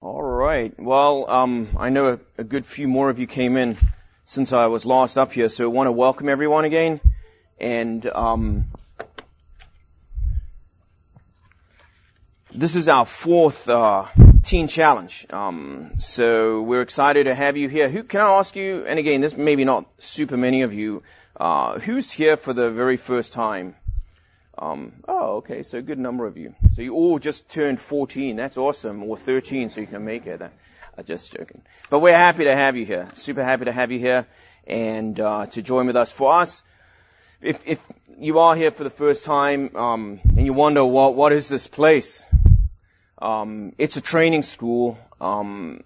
[0.00, 0.72] All right.
[0.78, 3.76] Well, um, I know a, a, good few more of you came in
[4.24, 7.00] since I was last up here, so I want to welcome everyone again.
[7.58, 8.66] And um,
[12.54, 14.06] this is our fourth uh,
[14.44, 15.26] teen challenge.
[15.30, 17.88] Um, so we're excited to have you here.
[17.88, 18.84] Who can I ask you?
[18.86, 21.02] And again, this maybe not super many of you.
[21.36, 23.74] Uh, who's here for the very first time?
[24.60, 26.54] Um, oh, okay, so a good number of you.
[26.72, 28.36] So you all just turned 14.
[28.36, 29.04] That's awesome.
[29.04, 30.42] Or 13, so you can make it.
[30.42, 31.62] I'm just joking.
[31.90, 33.08] But we're happy to have you here.
[33.14, 34.26] Super happy to have you here
[34.66, 36.10] and uh, to join with us.
[36.10, 36.64] For us,
[37.40, 37.80] if, if
[38.18, 41.68] you are here for the first time um, and you wonder what what is this
[41.68, 42.24] place,
[43.22, 45.84] um, it's a training school um,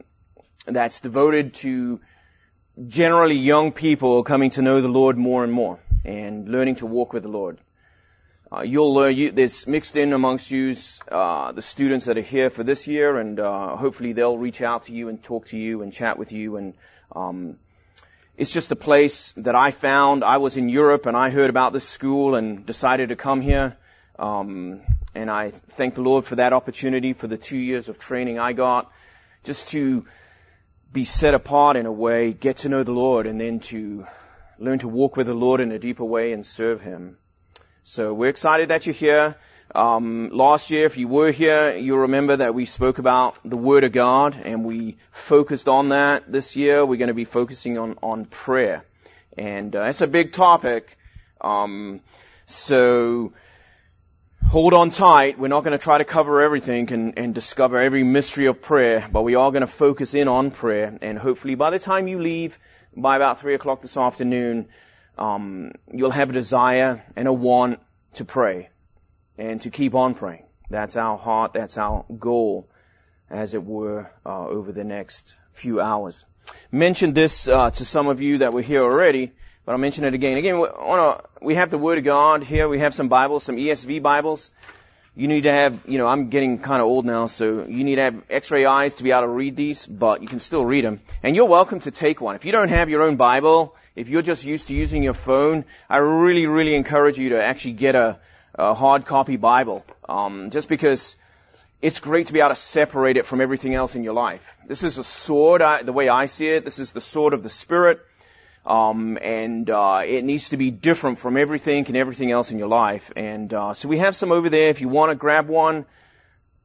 [0.66, 2.00] that's devoted to
[2.88, 7.12] generally young people coming to know the Lord more and more and learning to walk
[7.12, 7.58] with the Lord.
[8.52, 10.76] Uh, you'll learn, you, there's mixed in amongst you,
[11.10, 14.82] uh, the students that are here for this year, and uh, hopefully they'll reach out
[14.82, 16.56] to you and talk to you and chat with you.
[16.56, 16.74] And
[17.16, 17.56] um,
[18.36, 20.22] it's just a place that I found.
[20.22, 23.74] I was in Europe and I heard about this school and decided to come here.
[24.18, 24.82] Um,
[25.14, 28.52] and I thank the Lord for that opportunity, for the two years of training I
[28.52, 28.92] got,
[29.44, 30.04] just to
[30.92, 34.06] be set apart in a way, get to know the Lord, and then to
[34.58, 37.16] learn to walk with the Lord in a deeper way and serve Him.
[37.84, 39.34] So we're excited that you're here.
[39.74, 43.82] Um, last year, if you were here, you'll remember that we spoke about the Word
[43.82, 46.30] of God and we focused on that.
[46.30, 48.84] This year, we're going to be focusing on, on prayer.
[49.36, 50.96] And uh, it's a big topic.
[51.40, 52.02] Um,
[52.46, 53.32] so
[54.46, 55.40] hold on tight.
[55.40, 59.08] We're not going to try to cover everything and, and discover every mystery of prayer,
[59.10, 60.96] but we are going to focus in on prayer.
[61.02, 62.60] And hopefully by the time you leave,
[62.96, 64.68] by about three o'clock this afternoon,
[65.18, 67.80] um, you'll have a desire and a want
[68.14, 68.70] to pray
[69.38, 70.44] and to keep on praying.
[70.70, 71.52] That's our heart.
[71.52, 72.68] That's our goal,
[73.30, 76.24] as it were, uh, over the next few hours.
[76.70, 79.32] Mentioned this uh, to some of you that were here already,
[79.64, 80.38] but I'll mention it again.
[80.38, 80.64] Again,
[81.40, 82.68] we have the Word of God here.
[82.68, 84.50] We have some Bibles, some ESV Bibles.
[85.14, 87.96] You need to have, you know, I'm getting kind of old now, so you need
[87.96, 90.86] to have X-ray eyes to be able to read these, but you can still read
[90.86, 91.00] them.
[91.22, 92.34] And you're welcome to take one.
[92.34, 95.64] If you don't have your own Bible, if you're just used to using your phone,
[95.88, 98.18] I really, really encourage you to actually get a,
[98.54, 99.84] a hard copy Bible.
[100.08, 101.16] Um, just because
[101.82, 104.56] it's great to be able to separate it from everything else in your life.
[104.66, 106.64] This is a sword, I, the way I see it.
[106.64, 108.00] This is the sword of the Spirit.
[108.64, 112.68] Um, and uh, it needs to be different from everything and everything else in your
[112.68, 113.10] life.
[113.16, 114.68] And uh, so we have some over there.
[114.68, 115.84] If you want to grab one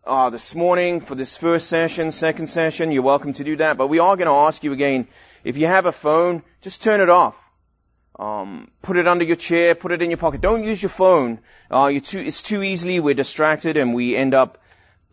[0.06, 3.78] uh, this morning for this first session, second session, you're welcome to do that.
[3.78, 5.08] But we are going to ask you again
[5.48, 7.42] if you have a phone, just turn it off.
[8.20, 10.42] Um, put it under your chair, put it in your pocket.
[10.42, 11.40] Don't use your phone.
[11.72, 14.58] Uh, too, it's too easily we're distracted and we end up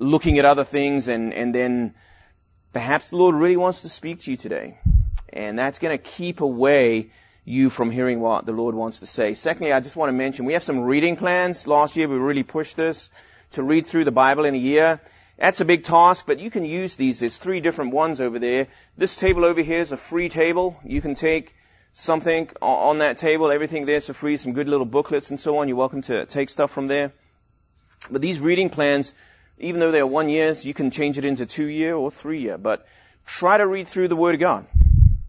[0.00, 1.94] looking at other things and, and then
[2.72, 4.76] perhaps the Lord really wants to speak to you today.
[5.32, 7.10] And that's going to keep away
[7.44, 9.34] you from hearing what the Lord wants to say.
[9.34, 11.68] Secondly, I just want to mention we have some reading plans.
[11.68, 13.08] Last year we really pushed this
[13.52, 15.00] to read through the Bible in a year.
[15.36, 17.20] That's a big task, but you can use these.
[17.20, 18.68] There's three different ones over there.
[18.96, 20.78] This table over here is a free table.
[20.84, 21.54] You can take
[21.92, 23.50] something on that table.
[23.50, 24.36] Everything there's for free.
[24.36, 25.68] Some good little booklets and so on.
[25.68, 27.12] You're welcome to take stuff from there.
[28.10, 29.12] But these reading plans,
[29.58, 32.58] even though they're one years, you can change it into two year or three year.
[32.58, 32.86] But
[33.26, 34.66] try to read through the Word of God.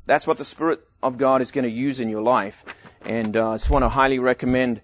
[0.06, 2.64] That's what the Spirit of God is going to use in your life.
[3.04, 4.82] And uh, I just want to highly recommend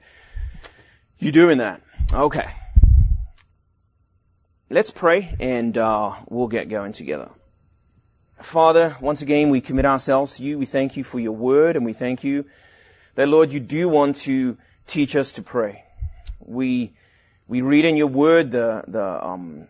[1.20, 1.81] you doing that.
[2.12, 2.50] Okay.
[4.74, 7.30] Let's pray and uh, we'll get going together.
[8.40, 10.58] Father, once again, we commit ourselves to you.
[10.58, 12.46] We thank you for your word and we thank you
[13.16, 15.84] that, Lord, you do want to teach us to pray.
[16.40, 16.94] We,
[17.50, 19.68] we read in your word the, the, um,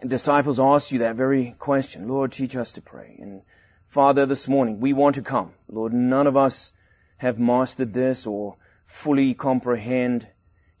[0.00, 2.08] disciples asked you that very question.
[2.08, 3.18] Lord, teach us to pray.
[3.20, 3.42] And
[3.88, 5.52] Father, this morning, we want to come.
[5.68, 6.72] Lord, none of us
[7.18, 10.26] have mastered this or fully comprehend,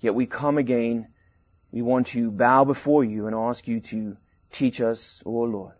[0.00, 1.08] yet we come again
[1.74, 4.16] we want to bow before you and ask you to
[4.52, 5.72] teach us, O oh Lord.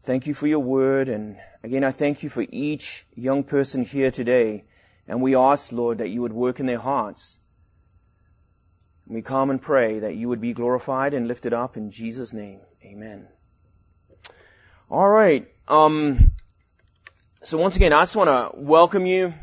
[0.00, 1.08] Thank you for your word.
[1.08, 4.64] And again, I thank you for each young person here today.
[5.06, 7.38] And we ask, Lord, that you would work in their hearts.
[9.06, 12.58] We come and pray that you would be glorified and lifted up in Jesus' name.
[12.84, 13.28] Amen.
[14.90, 15.46] All right.
[15.68, 16.32] Um,
[17.44, 19.34] so once again, I just want to welcome you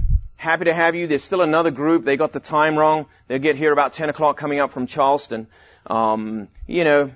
[0.42, 1.06] Happy to have you.
[1.06, 2.04] There's still another group.
[2.04, 3.06] They got the time wrong.
[3.28, 5.46] They'll get here about 10 o'clock coming up from Charleston.
[5.86, 7.12] Um, you know,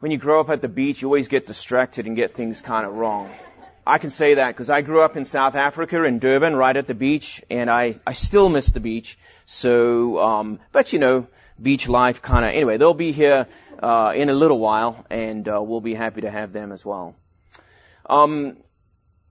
[0.00, 2.84] when you grow up at the beach, you always get distracted and get things kind
[2.84, 3.30] of wrong.
[3.86, 6.86] I can say that because I grew up in South Africa in Durban, right at
[6.86, 9.16] the beach, and I I still miss the beach.
[9.46, 11.28] So, um, but you know,
[11.62, 12.50] beach life kind of.
[12.50, 13.46] Anyway, they'll be here
[13.82, 17.14] uh, in a little while, and uh, we'll be happy to have them as well.
[18.04, 18.58] Um,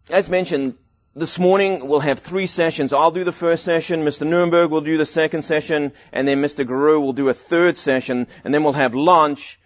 [0.10, 0.76] as mentioned,
[1.18, 2.92] this morning we'll have three sessions.
[2.92, 4.28] I'll do the first session, Mr.
[4.28, 6.68] Nuremberg will do the second session, and then Mr.
[6.68, 9.58] Guru will do a third session, and then we'll have lunch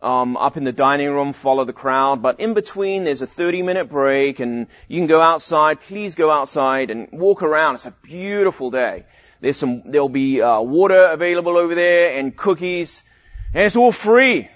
[0.00, 2.22] um, up in the dining room, follow the crowd.
[2.22, 5.80] But in between, there's a 30 minute break, and you can go outside.
[5.80, 7.74] Please go outside and walk around.
[7.74, 9.04] It's a beautiful day.
[9.40, 13.02] There's some, there'll be uh, water available over there and cookies,
[13.52, 14.48] and it's all free.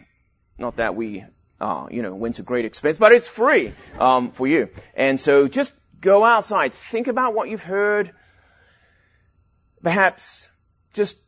[0.59, 1.25] Not that we,
[1.61, 4.69] uh, you know, went to great expense, but it's free um, for you.
[4.95, 5.75] And so just
[6.07, 8.13] go outside, think about what you've heard.
[9.83, 10.49] Perhaps
[10.95, 11.19] just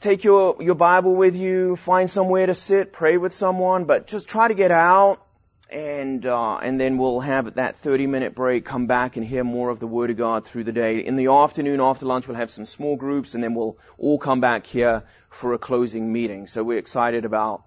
[0.00, 4.28] take your, your Bible with you, find somewhere to sit, pray with someone, but just
[4.28, 5.20] try to get out
[5.68, 9.68] and uh, and then we'll have that 30 minute break, come back and hear more
[9.70, 11.00] of the Word of God through the day.
[11.00, 14.40] In the afternoon, after lunch, we'll have some small groups, and then we'll all come
[14.40, 16.46] back here for a closing meeting.
[16.46, 17.64] So we're excited about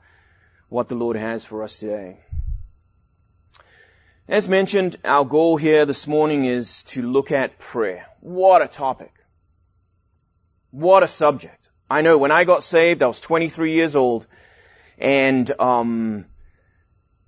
[0.70, 2.20] what the Lord has for us today.
[4.30, 8.06] As mentioned, our goal here this morning is to look at prayer.
[8.20, 9.12] What a topic.
[10.70, 11.70] What a subject.
[11.90, 14.28] I know when I got saved, I was 23 years old,
[15.00, 16.26] and um,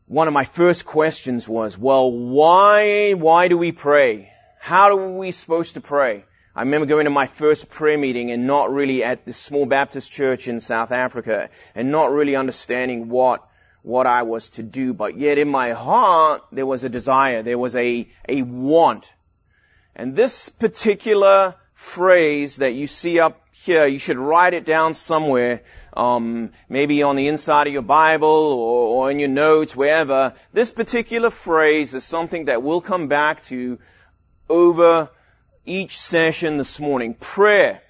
[0.06, 4.32] one of my first questions was, well, why, why do we pray?
[4.60, 6.24] How are we supposed to pray?
[6.56, 10.12] I remember going to my first prayer meeting and not really at this small Baptist
[10.12, 13.44] church in South Africa and not really understanding what,
[13.84, 14.94] what I was to do.
[14.94, 17.44] But yet in my heart, there was a desire.
[17.44, 19.12] There was a, a want.
[19.96, 25.64] And this particular phrase that you see up here, you should write it down somewhere
[25.94, 30.34] um, maybe on the inside of your Bible or, or in your notes, wherever.
[30.54, 33.80] This particular phrase is something that we'll come back to
[34.50, 35.10] over
[35.66, 37.14] each session this morning.
[37.14, 37.82] Prayer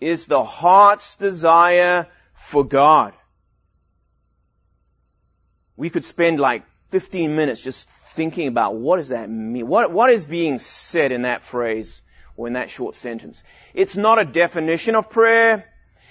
[0.00, 3.14] is the heart's desire for God.
[5.76, 9.66] We could spend like 15 minutes just thinking about what does that mean?
[9.66, 12.02] What, what is being said in that phrase
[12.36, 13.42] or in that short sentence?
[13.74, 15.64] It's not a definition of prayer.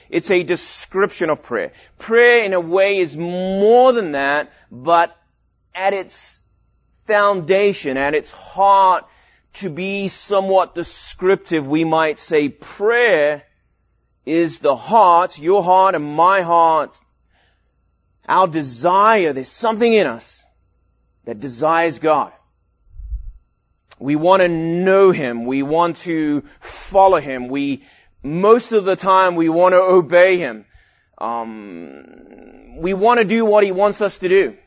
[0.09, 1.71] It's a description of prayer.
[1.97, 5.15] Prayer in a way is more than that, but
[5.73, 6.39] at its
[7.05, 9.05] foundation, at its heart,
[9.53, 13.43] to be somewhat descriptive, we might say prayer
[14.25, 16.99] is the heart, your heart and my heart,
[18.31, 19.33] our desire.
[19.33, 20.41] There's something in us
[21.25, 22.31] that desires God.
[23.99, 25.45] We want to know Him.
[25.45, 27.49] We want to follow Him.
[27.49, 27.83] We
[28.23, 30.65] most of the time we want to obey Him.
[31.17, 34.57] Um, we want to do what He wants us to do.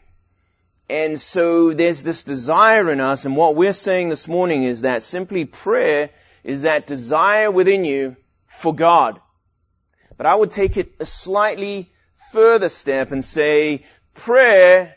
[0.88, 5.02] And so there's this desire in us, and what we're saying this morning is that
[5.02, 6.10] simply prayer
[6.44, 8.16] is that desire within you
[8.46, 9.18] for God.
[10.18, 11.90] But I would take it a slightly
[12.32, 13.84] further step and say
[14.14, 14.96] prayer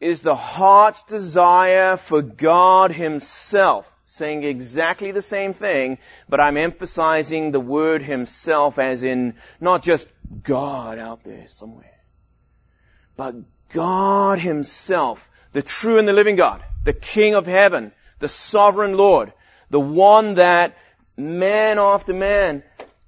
[0.00, 3.92] is the heart's desire for God Himself.
[4.10, 5.98] Saying exactly the same thing,
[6.30, 10.08] but I'm emphasizing the word himself as in not just
[10.42, 12.00] God out there somewhere,
[13.18, 13.34] but
[13.68, 19.34] God himself, the true and the living God, the King of heaven, the sovereign Lord,
[19.68, 20.78] the one that
[21.18, 22.62] man after man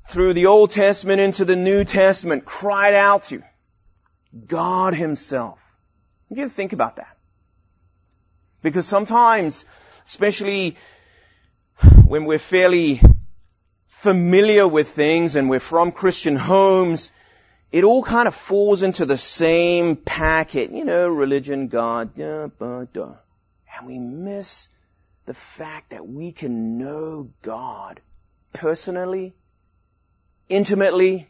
[0.09, 3.43] through the Old Testament into the New Testament cried out to.
[4.47, 5.59] God himself.
[6.29, 7.17] You think about that.
[8.63, 9.65] Because sometimes
[10.11, 10.77] especially
[12.05, 13.01] when we're fairly
[13.87, 17.13] familiar with things and we're from Christian homes,
[17.71, 22.19] it all kind of falls into the same packet, you know, religion, God.
[22.19, 22.51] And
[23.85, 24.69] we miss
[25.27, 28.01] the fact that we can know God
[28.53, 29.35] personally,
[30.51, 31.29] intimately,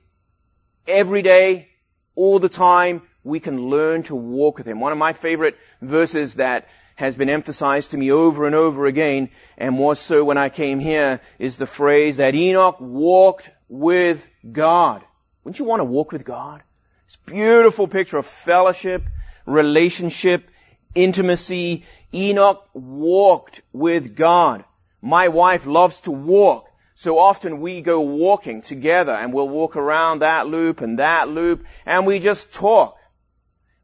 [0.88, 1.68] every day,
[2.16, 3.02] all the time.
[3.22, 4.80] We can learn to walk with Him.
[4.80, 9.30] One of my favorite verses that has been emphasized to me over and over again,
[9.56, 15.04] and more so when I came here, is the phrase that Enoch walked with God.
[15.44, 16.62] Wouldn't you want to walk with God?
[17.06, 19.02] It's a beautiful picture of fellowship,
[19.46, 20.48] relationship,
[20.94, 21.84] intimacy.
[22.14, 24.64] Enoch walked with God.
[25.02, 26.69] My wife loves to walk.
[27.00, 31.64] So often we go walking together and we'll walk around that loop and that loop
[31.86, 32.98] and we just talk.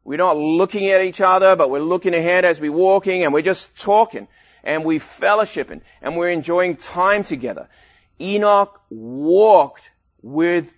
[0.03, 3.41] We're not looking at each other, but we're looking ahead as we're walking and we're
[3.41, 4.27] just talking
[4.63, 7.69] and we're fellowshipping and we're enjoying time together.
[8.21, 9.89] Enoch walked
[10.21, 10.71] with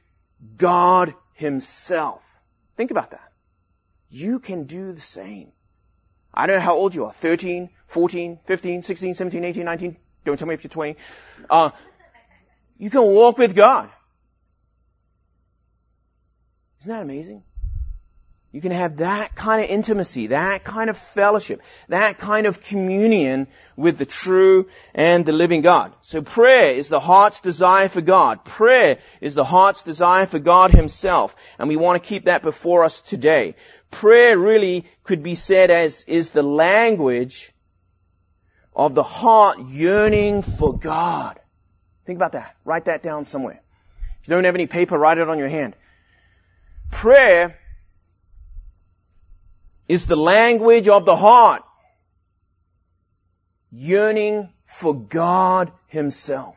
[0.56, 2.24] God himself.
[2.78, 3.34] Think about that.
[4.10, 5.52] You can do the same.
[6.34, 7.12] I don't know how old you are.
[7.12, 9.98] 13, 14, 15, 16, 17, 18, 19.
[10.24, 10.96] Don't tell me if you're 20.
[11.50, 11.72] Uh,
[12.80, 13.90] you can walk with God.
[16.80, 17.44] Isn't that amazing?
[18.52, 23.48] You can have that kind of intimacy, that kind of fellowship, that kind of communion
[23.76, 25.94] with the true and the living God.
[26.02, 28.44] So prayer is the heart's desire for God.
[28.46, 31.36] Prayer is the heart's desire for God Himself.
[31.60, 33.56] And we want to keep that before us today.
[33.92, 37.52] Prayer really could be said as is the language
[38.76, 41.40] of the heart yearning for God.
[42.10, 42.56] Think about that.
[42.66, 43.62] Write that down somewhere.
[44.20, 45.76] If you don't have any paper, write it on your hand.
[46.90, 47.60] Prayer
[49.88, 51.62] is the language of the heart.
[53.72, 56.56] Yearning for God Himself.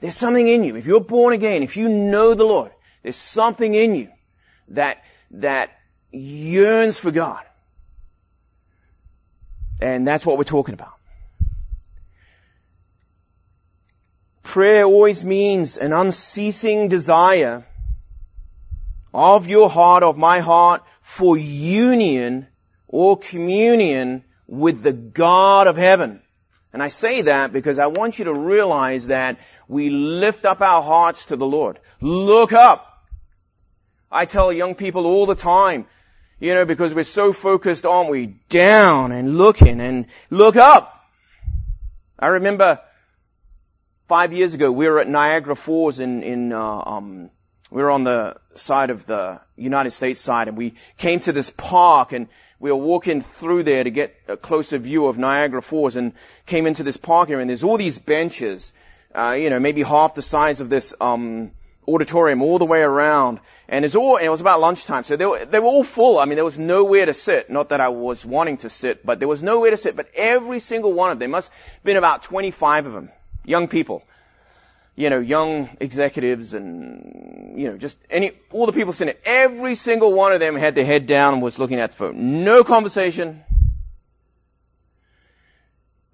[0.00, 0.74] There's something in you.
[0.74, 2.72] If you're born again, if you know the Lord,
[3.04, 4.08] there's something in you
[4.70, 5.70] that, that
[6.10, 7.44] yearns for God.
[9.80, 10.94] And that's what we're talking about.
[14.52, 17.64] Prayer always means an unceasing desire
[19.14, 22.46] of your heart, of my heart, for union
[22.86, 26.20] or communion with the God of heaven.
[26.70, 30.82] And I say that because I want you to realize that we lift up our
[30.82, 31.78] hearts to the Lord.
[32.02, 33.06] Look up.
[34.10, 35.86] I tell young people all the time,
[36.40, 41.06] you know, because we're so focused, aren't we, down and looking and look up.
[42.18, 42.80] I remember
[44.08, 47.30] five years ago we were at Niagara Falls in, in, uh, um,
[47.70, 51.50] we were on the side of the United States side and we came to this
[51.50, 52.28] park and
[52.60, 56.12] we were walking through there to get a closer view of Niagara Falls and
[56.46, 58.72] came into this park area and there's all these benches,
[59.14, 61.52] uh, you know, maybe half the size of this, um,
[61.86, 63.40] auditorium all the way around.
[63.68, 65.02] And it's all, and it was about lunchtime.
[65.04, 66.18] So they were, they were all full.
[66.18, 67.50] I mean, there was nowhere to sit.
[67.50, 69.96] Not that I was wanting to sit, but there was nowhere to sit.
[69.96, 73.10] But every single one of them, must have been about 25 of them,
[73.44, 74.02] young people
[74.94, 79.74] you know, young executives and, you know, just any, all the people sitting there, every
[79.74, 82.44] single one of them had their head down and was looking at the phone.
[82.44, 83.42] No conversation.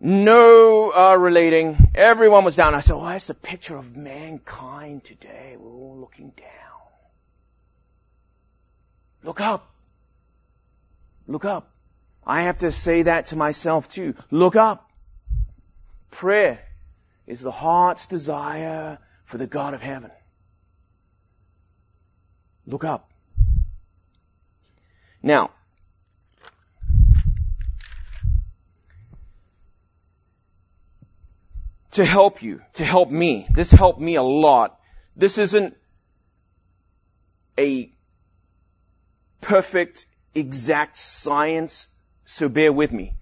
[0.00, 1.90] No uh, relating.
[1.94, 2.76] Everyone was down.
[2.76, 5.56] I said, oh, that's the picture of mankind today.
[5.58, 6.46] We're all looking down.
[9.24, 9.68] Look up.
[11.26, 11.72] Look up.
[12.24, 14.14] I have to say that to myself too.
[14.30, 14.88] Look up.
[16.10, 16.60] Prayer
[17.28, 20.10] is the heart's desire for the God of heaven.
[22.66, 23.10] Look up.
[25.22, 25.50] Now,
[31.92, 34.80] to help you, to help me, this helped me a lot.
[35.14, 35.76] This isn't
[37.58, 37.92] a
[39.42, 41.88] perfect, exact science,
[42.24, 43.12] so bear with me.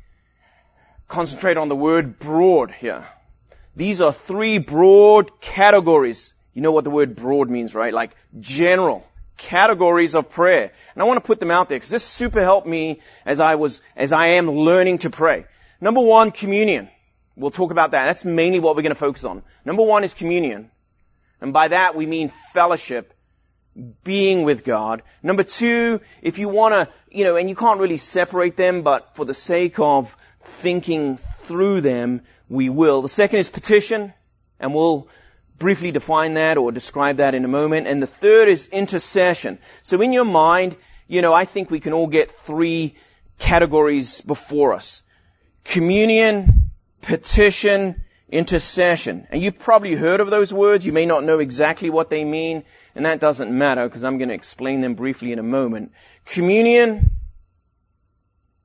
[1.08, 3.06] Concentrate on the word broad here.
[3.76, 6.32] These are three broad categories.
[6.54, 7.92] You know what the word broad means, right?
[7.92, 9.06] Like general
[9.36, 10.72] categories of prayer.
[10.94, 13.56] And I want to put them out there because this super helped me as I
[13.56, 15.44] was, as I am learning to pray.
[15.78, 16.88] Number one, communion.
[17.36, 18.06] We'll talk about that.
[18.06, 19.42] That's mainly what we're going to focus on.
[19.66, 20.70] Number one is communion.
[21.42, 23.12] And by that we mean fellowship,
[24.04, 25.02] being with God.
[25.22, 29.14] Number two, if you want to, you know, and you can't really separate them, but
[29.16, 33.02] for the sake of thinking through them, we will.
[33.02, 34.12] The second is petition,
[34.60, 35.08] and we'll
[35.58, 37.86] briefly define that or describe that in a moment.
[37.86, 39.58] And the third is intercession.
[39.82, 40.76] So in your mind,
[41.08, 42.94] you know, I think we can all get three
[43.38, 45.02] categories before us.
[45.64, 46.70] Communion,
[47.02, 49.26] petition, intercession.
[49.30, 50.84] And you've probably heard of those words.
[50.84, 54.28] You may not know exactly what they mean, and that doesn't matter because I'm going
[54.28, 55.92] to explain them briefly in a moment.
[56.24, 57.10] Communion,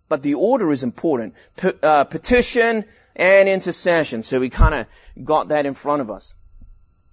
[0.10, 1.36] but the order is important.
[1.58, 2.86] P- uh, petition,
[3.22, 4.24] and intercession.
[4.24, 6.34] So we kind of got that in front of us.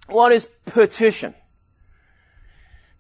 [0.09, 1.35] What is petition?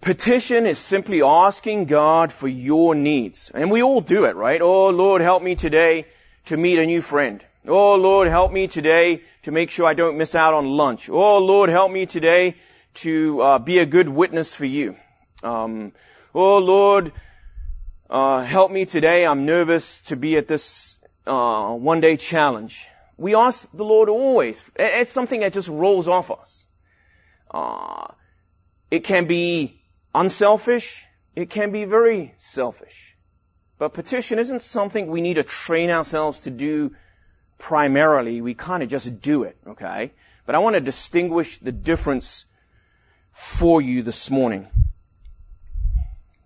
[0.03, 3.51] Petition is simply asking God for your needs.
[3.53, 4.61] And we all do it, right?
[4.61, 6.07] Oh Lord, help me today
[6.47, 7.43] to meet a new friend.
[7.67, 11.09] Oh Lord, help me today to make sure I don't miss out on lunch.
[11.09, 12.57] Oh Lord, help me today
[13.05, 14.97] to uh, be a good witness for you.
[15.43, 15.93] Um,
[16.35, 17.13] oh Lord,
[18.11, 19.27] uh, help me today.
[19.27, 22.87] I'm nervous to be at this uh, one day challenge.
[23.19, 24.63] We ask the Lord always.
[24.77, 26.65] It's something that just rolls off us.
[27.51, 28.07] Uh,
[28.91, 29.83] it can be
[30.15, 31.05] unselfish.
[31.35, 33.17] It can be very selfish.
[33.77, 36.95] But petition isn't something we need to train ourselves to do
[37.59, 38.41] primarily.
[38.41, 40.13] We kind of just do it, okay?
[40.47, 42.45] But I want to distinguish the difference
[43.33, 44.69] for you this morning.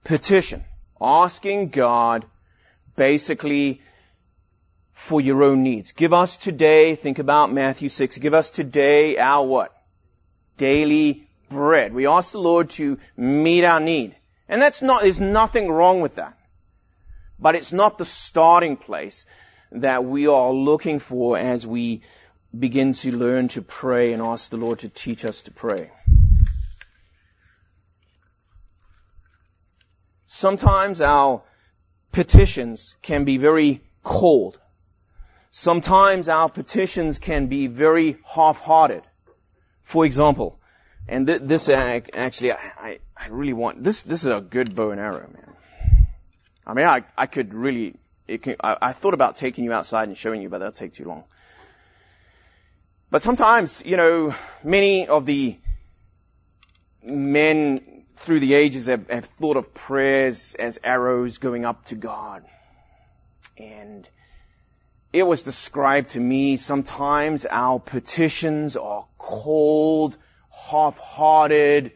[0.04, 0.64] Petition.
[1.00, 2.24] Asking God
[2.96, 3.80] basically
[5.02, 5.90] for your own needs.
[5.90, 9.76] Give us today, think about Matthew 6, give us today our what?
[10.58, 11.92] Daily bread.
[11.92, 14.14] We ask the Lord to meet our need.
[14.48, 16.38] And that's not, there's nothing wrong with that.
[17.36, 19.26] But it's not the starting place
[19.72, 22.02] that we are looking for as we
[22.56, 25.90] begin to learn to pray and ask the Lord to teach us to pray.
[30.26, 31.42] Sometimes our
[32.12, 34.60] petitions can be very cold.
[35.54, 39.02] Sometimes our petitions can be very half-hearted.
[39.82, 40.58] For example,
[41.06, 45.00] and th- this actually, I, I really want, this, this is a good bow and
[45.00, 45.56] arrow, man.
[46.66, 50.16] I mean, I, I could really, can, I, I thought about taking you outside and
[50.16, 51.24] showing you, but that'll take too long.
[53.10, 55.58] But sometimes, you know, many of the
[57.02, 62.42] men through the ages have, have thought of prayers as arrows going up to God.
[63.58, 64.08] And
[65.12, 70.16] it was described to me sometimes our petitions are cold,
[70.50, 71.92] half-hearted.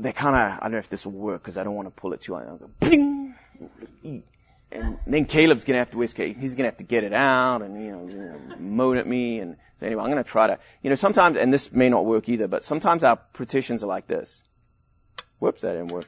[0.00, 1.92] They kind of, I don't know if this will work because I don't want to
[1.92, 2.58] pull it too hard.
[2.58, 4.22] Go!
[4.72, 6.36] And then Caleb's gonna have to whisk it.
[6.36, 9.38] He's gonna have to get it out and, you know, moan at me.
[9.38, 12.28] And so anyway, I'm gonna try to, you know, sometimes, and this may not work
[12.28, 14.42] either, but sometimes our petitions are like this.
[15.38, 16.06] Whoops, that didn't work.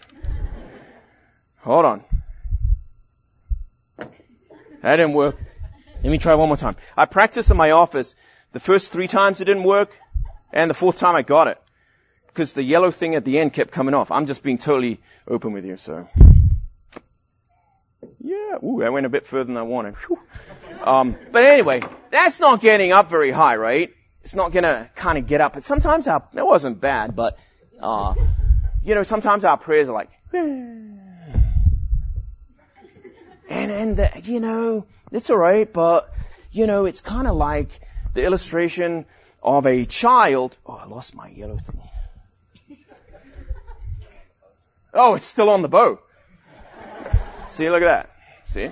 [1.59, 2.04] Hold on.
[4.83, 5.37] That didn't work.
[6.02, 6.76] Let me try one more time.
[6.97, 8.14] I practiced in my office.
[8.52, 9.90] The first three times it didn't work,
[10.52, 11.61] and the fourth time I got it.
[12.28, 14.11] Because the yellow thing at the end kept coming off.
[14.11, 16.09] I'm just being totally open with you, so.
[18.21, 19.95] Yeah, ooh, I went a bit further than I wanted.
[20.83, 23.92] Um, but anyway, that's not getting up very high, right?
[24.23, 25.54] It's not gonna kind of get up.
[25.54, 27.38] But sometimes our, that wasn't bad, but,
[27.80, 28.14] uh,
[28.85, 30.11] you know, sometimes our prayers are like,
[33.48, 36.12] and, and, the, you know, it's alright, but,
[36.50, 37.68] you know, it's kind of like
[38.14, 39.06] the illustration
[39.42, 40.56] of a child.
[40.66, 41.80] Oh, I lost my yellow thing.
[44.92, 46.00] Oh, it's still on the bow.
[47.50, 48.10] See, look at that.
[48.46, 48.70] See?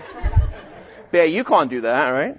[1.11, 2.39] Bear, you can't do that, right?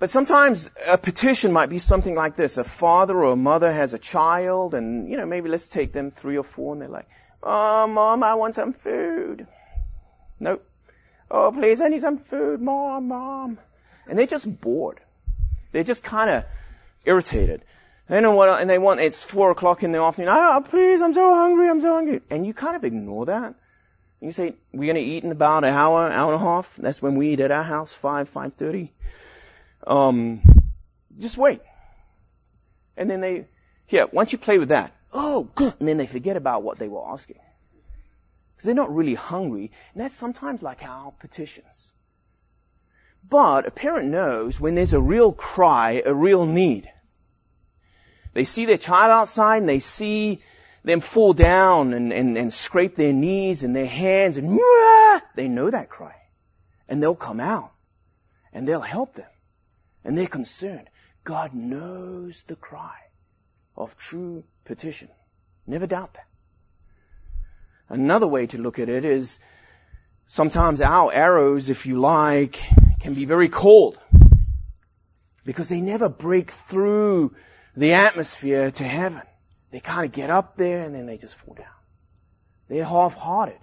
[0.00, 2.58] But sometimes a petition might be something like this.
[2.58, 6.10] A father or a mother has a child and, you know, maybe let's take them
[6.10, 7.08] three or four and they're like,
[7.42, 9.46] oh, mom, I want some food.
[10.44, 10.62] Nope.
[11.30, 13.58] Oh, please, I need some food, mom, mom.
[14.06, 15.00] And they're just bored.
[15.72, 16.44] They're just kind of
[17.06, 17.64] irritated.
[18.10, 20.30] They don't want, and they want, it's four o'clock in the afternoon.
[20.30, 22.20] Oh, please, I'm so hungry, I'm so hungry.
[22.28, 23.54] And you kind of ignore that.
[24.20, 26.70] You say, we're going to eat in about an hour, hour and a half.
[26.76, 28.90] That's when we eat at our house, 5, 5.30.
[29.86, 30.42] Um,
[31.18, 31.62] just wait.
[32.98, 33.46] And then they,
[33.86, 35.72] here, once you play with that, oh, good.
[35.78, 37.38] And then they forget about what they were asking.
[38.54, 39.72] Because they're not really hungry.
[39.92, 41.92] And that's sometimes like our petitions.
[43.28, 46.90] But a parent knows when there's a real cry, a real need.
[48.34, 50.42] They see their child outside and they see
[50.82, 54.58] them fall down and, and, and scrape their knees and their hands and
[55.34, 56.16] they know that cry.
[56.88, 57.72] And they'll come out
[58.52, 59.30] and they'll help them.
[60.04, 60.90] And they're concerned.
[61.24, 62.98] God knows the cry
[63.76, 65.08] of true petition.
[65.66, 66.26] Never doubt that.
[67.88, 69.38] Another way to look at it is
[70.26, 72.60] sometimes our arrows, if you like,
[73.00, 73.98] can be very cold
[75.44, 77.34] because they never break through
[77.76, 79.22] the atmosphere to heaven.
[79.70, 81.66] They kind of get up there and then they just fall down.
[82.68, 83.58] They're half-hearted.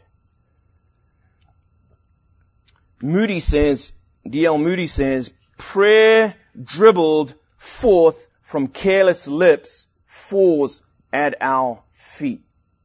[3.02, 3.94] Moody says,
[4.30, 4.60] D.L.
[4.60, 10.82] Moody says, prayer dribbled forth from careless lips falls
[11.12, 12.44] at our feet.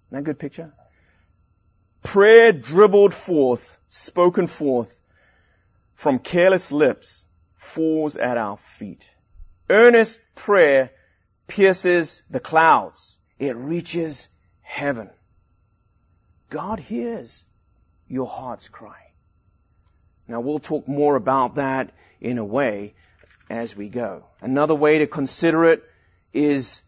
[0.08, 0.72] Isn't that a good picture?
[2.06, 5.00] Prayer dribbled forth, spoken forth
[5.96, 7.24] from careless lips
[7.56, 9.10] falls at our feet.
[9.68, 10.92] Earnest prayer
[11.48, 13.18] pierces the clouds.
[13.40, 14.28] It reaches
[14.62, 15.10] heaven.
[16.48, 17.44] God hears
[18.06, 19.10] your heart's cry.
[20.28, 21.90] Now we'll talk more about that
[22.20, 22.94] in a way
[23.50, 24.22] as we go.
[24.40, 25.82] Another way to consider it
[26.32, 26.82] is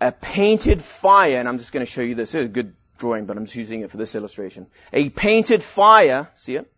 [0.00, 2.34] a painted fire, and I'm just going to show you this.
[2.34, 4.66] It's a good drawing, but I'm just using it for this illustration.
[4.92, 6.70] A painted fire, see it?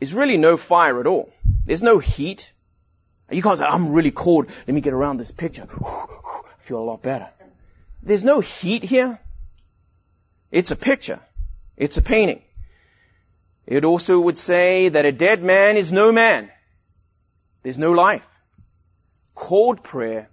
[0.00, 1.32] Is really no fire at all.
[1.64, 2.50] There's no heat.
[3.30, 4.48] You can't say, I'm really cold.
[4.66, 7.28] Let me get around this picture I feel a lot better.
[8.02, 9.18] There's no heat here.
[10.50, 11.20] It's a picture.
[11.76, 12.42] It's a painting.
[13.66, 16.50] It also would say that a dead man is no man.
[17.62, 18.26] There's no life.
[19.34, 20.28] Cold prayer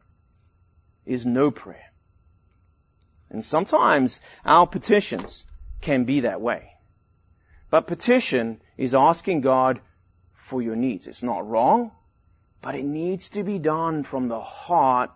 [1.06, 1.91] is no prayer.
[3.32, 5.46] And sometimes our petitions
[5.80, 6.74] can be that way.
[7.70, 9.80] But petition is asking God
[10.34, 11.08] for your needs.
[11.08, 11.92] It's not wrong,
[12.62, 15.12] but it needs to be done from the heart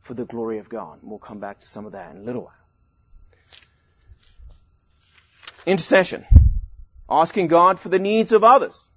[0.00, 1.02] for the glory of God.
[1.02, 2.54] And we'll come back to some of that in a little while.
[5.66, 6.24] Intercession.
[7.08, 8.89] Asking God for the needs of others.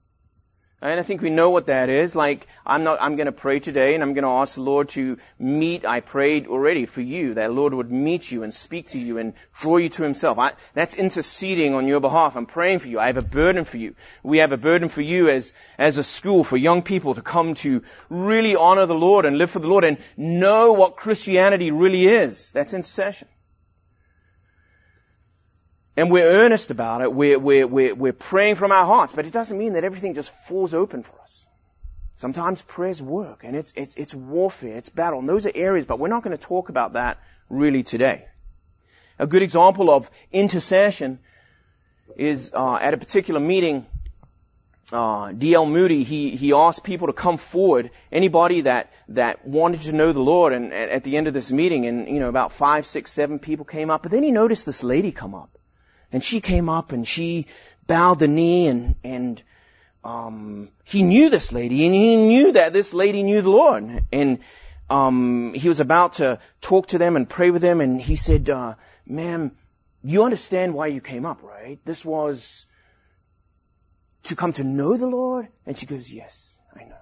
[0.84, 2.13] And I think we know what that is.
[2.13, 5.86] Like, I'm not, I'm gonna pray today and I'm gonna ask the Lord to meet,
[5.86, 9.34] I prayed already for you, that Lord would meet you and speak to you and
[9.58, 10.38] draw you to Himself.
[10.38, 12.36] I, that's interceding on your behalf.
[12.36, 13.00] I'm praying for you.
[13.00, 13.96] I have a burden for you.
[14.24, 17.56] We have a burden for you as, as a school for young people to come
[17.56, 22.08] to really honor the Lord and live for the Lord and know what Christianity really
[22.08, 22.52] is.
[22.52, 23.30] That's intercession.
[25.95, 27.13] And we're earnest about it.
[27.13, 30.32] We're, we're, we're, we're praying from our hearts, but it doesn't mean that everything just
[30.47, 31.45] falls open for us.
[32.15, 35.99] Sometimes prayers work, and it's, it's, it's warfare, it's battle, and those are areas, but
[35.99, 37.17] we're not going to talk about that
[37.49, 38.25] really today.
[39.19, 41.19] A good example of intercession
[42.15, 43.86] is uh, at a particular meeting,
[44.91, 45.65] uh, D.L.
[45.65, 50.21] Moody, he, he asked people to come forward, anybody that, that wanted to know the
[50.21, 53.39] Lord, and at the end of this meeting, and, you know, about five, six, seven
[53.39, 55.58] people came up, but then he noticed this lady come up.
[56.13, 57.47] And she came up and she
[57.88, 59.43] bowed the knee and, and,
[60.04, 64.04] um, he knew this lady and he knew that this lady knew the Lord.
[64.12, 64.39] And,
[64.89, 68.49] um, he was about to talk to them and pray with them and he said,
[68.49, 69.52] uh, ma'am,
[70.04, 71.80] you understand why you came up, right?
[71.84, 72.65] This was
[74.23, 75.47] to come to know the Lord?
[75.65, 76.95] And she goes, yes, I know.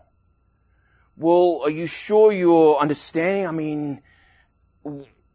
[1.17, 3.45] Well, are you sure you're understanding?
[3.45, 4.01] I mean,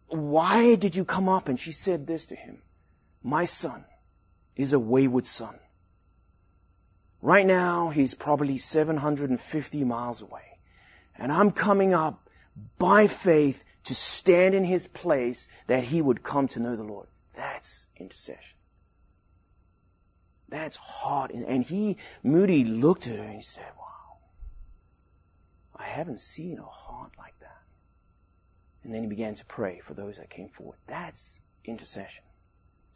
[0.09, 1.49] why did you come up?
[1.49, 2.63] And she said this to him.
[3.27, 3.85] My son
[4.55, 5.59] is a wayward son.
[7.21, 10.61] Right now, he's probably 750 miles away.
[11.19, 12.31] And I'm coming up
[12.79, 17.09] by faith to stand in his place that he would come to know the Lord.
[17.35, 18.57] That's intercession.
[20.49, 21.33] That's hard.
[21.33, 24.19] And he, Moody looked at her and he said, wow,
[25.75, 27.63] I haven't seen a heart like that.
[28.85, 30.79] And then he began to pray for those that came forward.
[30.87, 32.23] That's intercession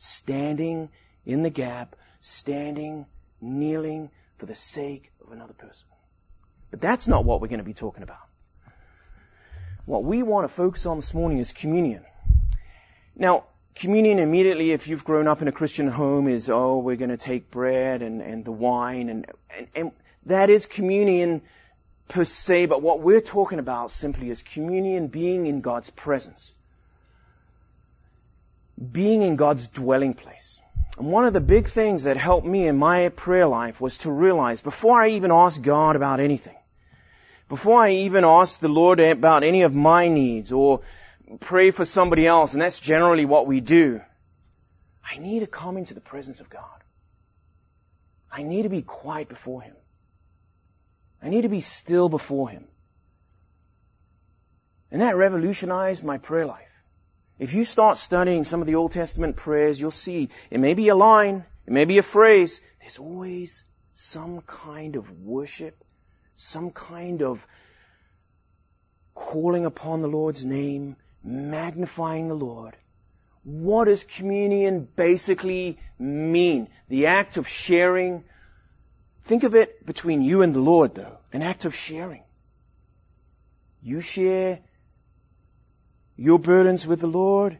[0.01, 0.89] standing
[1.27, 3.05] in the gap, standing,
[3.41, 5.87] kneeling for the sake of another person.
[6.71, 8.27] But that's not what we're going to be talking about.
[9.85, 12.03] What we want to focus on this morning is communion.
[13.15, 17.11] Now, communion immediately, if you've grown up in a Christian home, is, oh, we're going
[17.11, 19.93] to take bread and, and the wine, and, and, and
[20.25, 21.43] that is communion
[22.09, 26.55] per se, but what we're talking about simply is communion being in God's presence
[28.81, 30.61] being in God's dwelling place.
[30.99, 34.11] And one of the big things that helped me in my prayer life was to
[34.11, 36.57] realize before I even ask God about anything,
[37.49, 40.83] before I even ask the Lord about any of my needs or
[41.41, 44.01] pray for somebody else, and that's generally what we do,
[45.03, 46.65] I need to come into the presence of God.
[48.31, 49.75] I need to be quiet before Him.
[51.23, 52.65] I need to be still before Him.
[54.91, 56.70] And that revolutionized my prayer life.
[57.41, 60.89] If you start studying some of the Old Testament prayers, you'll see it may be
[60.89, 65.83] a line, it may be a phrase, there's always some kind of worship,
[66.35, 67.47] some kind of
[69.15, 72.77] calling upon the Lord's name, magnifying the Lord.
[73.43, 76.69] What does communion basically mean?
[76.89, 78.23] The act of sharing.
[79.25, 82.23] Think of it between you and the Lord though, an act of sharing.
[83.83, 84.59] You share
[86.21, 87.59] your burdens with the Lord,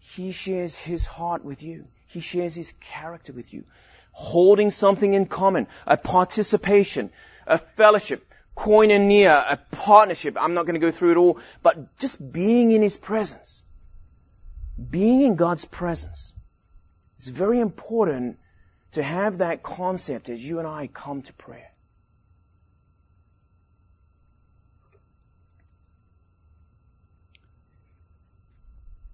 [0.00, 1.86] He shares His heart with you.
[2.08, 3.64] He shares His character with you.
[4.10, 7.10] Holding something in common, a participation,
[7.46, 8.26] a fellowship,
[8.56, 10.36] koinonia, a partnership.
[10.40, 13.62] I'm not going to go through it all, but just being in His presence.
[14.90, 16.32] Being in God's presence.
[17.18, 18.38] It's very important
[18.92, 21.70] to have that concept as you and I come to prayer.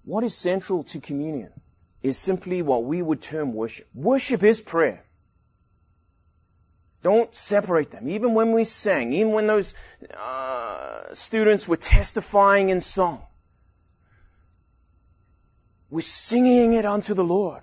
[0.04, 1.50] What is central to communion
[2.02, 3.88] is simply what we would term worship.
[3.94, 5.04] Worship is prayer.
[7.02, 8.08] Don't separate them.
[8.08, 9.74] Even when we sang, even when those
[10.18, 13.22] uh, students were testifying in song,
[15.90, 17.62] we're singing it unto the Lord.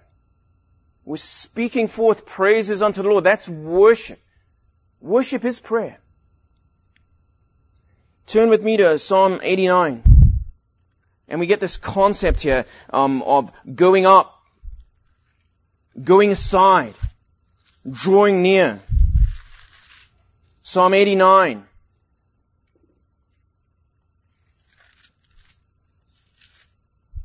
[1.06, 3.24] We're speaking forth praises unto the Lord.
[3.24, 4.20] That's worship.
[5.00, 6.00] Worship is prayer.
[8.26, 10.17] Turn with me to Psalm 89.
[11.28, 14.42] And we get this concept here um, of going up,
[16.02, 16.94] going aside,
[17.90, 18.80] drawing near.
[20.64, 21.66] Psalm 89.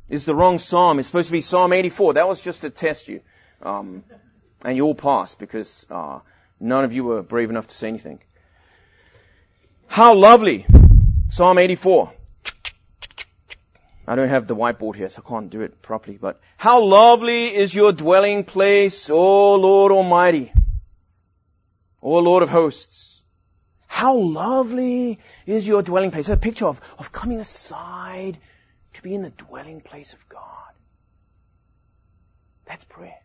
[0.09, 0.99] Is the wrong psalm.
[0.99, 2.13] It's supposed to be Psalm 84.
[2.13, 3.21] That was just to test you.
[3.61, 4.03] Um,
[4.63, 6.19] and you all passed because uh,
[6.59, 8.19] none of you were brave enough to say anything.
[9.87, 10.65] How lovely.
[11.29, 12.13] Psalm 84.
[14.05, 17.55] I don't have the whiteboard here, so I can't do it properly, but how lovely
[17.55, 20.51] is your dwelling place, O Lord Almighty,
[22.01, 23.21] O Lord of hosts.
[23.87, 26.27] How lovely is your dwelling place.
[26.27, 28.37] It's a picture of, of coming aside
[28.93, 30.41] to be in the dwelling place of God.
[32.65, 33.19] That's prayer.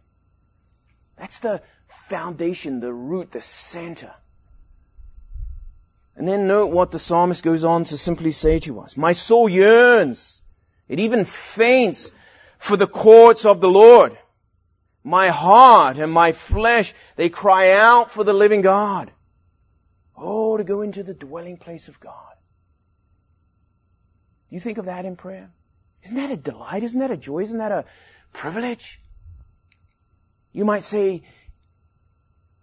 [1.17, 4.13] That's the foundation, the root, the center.
[6.15, 8.97] And then note what the psalmist goes on to simply say to us.
[8.97, 10.43] My soul yearns.
[10.89, 12.11] It even faints
[12.59, 14.17] for the courts of the Lord.
[15.05, 19.11] My heart and my flesh, they cry out for the living God.
[20.17, 22.35] Oh, to go into the dwelling place of God.
[24.51, 25.51] Do you think of that in prayer?
[26.03, 26.83] Isn't that a delight?
[26.83, 27.43] Isn't that a joy?
[27.43, 27.85] Isn't that a
[28.33, 29.01] privilege?
[30.53, 31.23] You might say,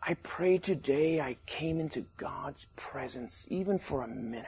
[0.02, 4.46] I pray today I came into God's presence even for a minute.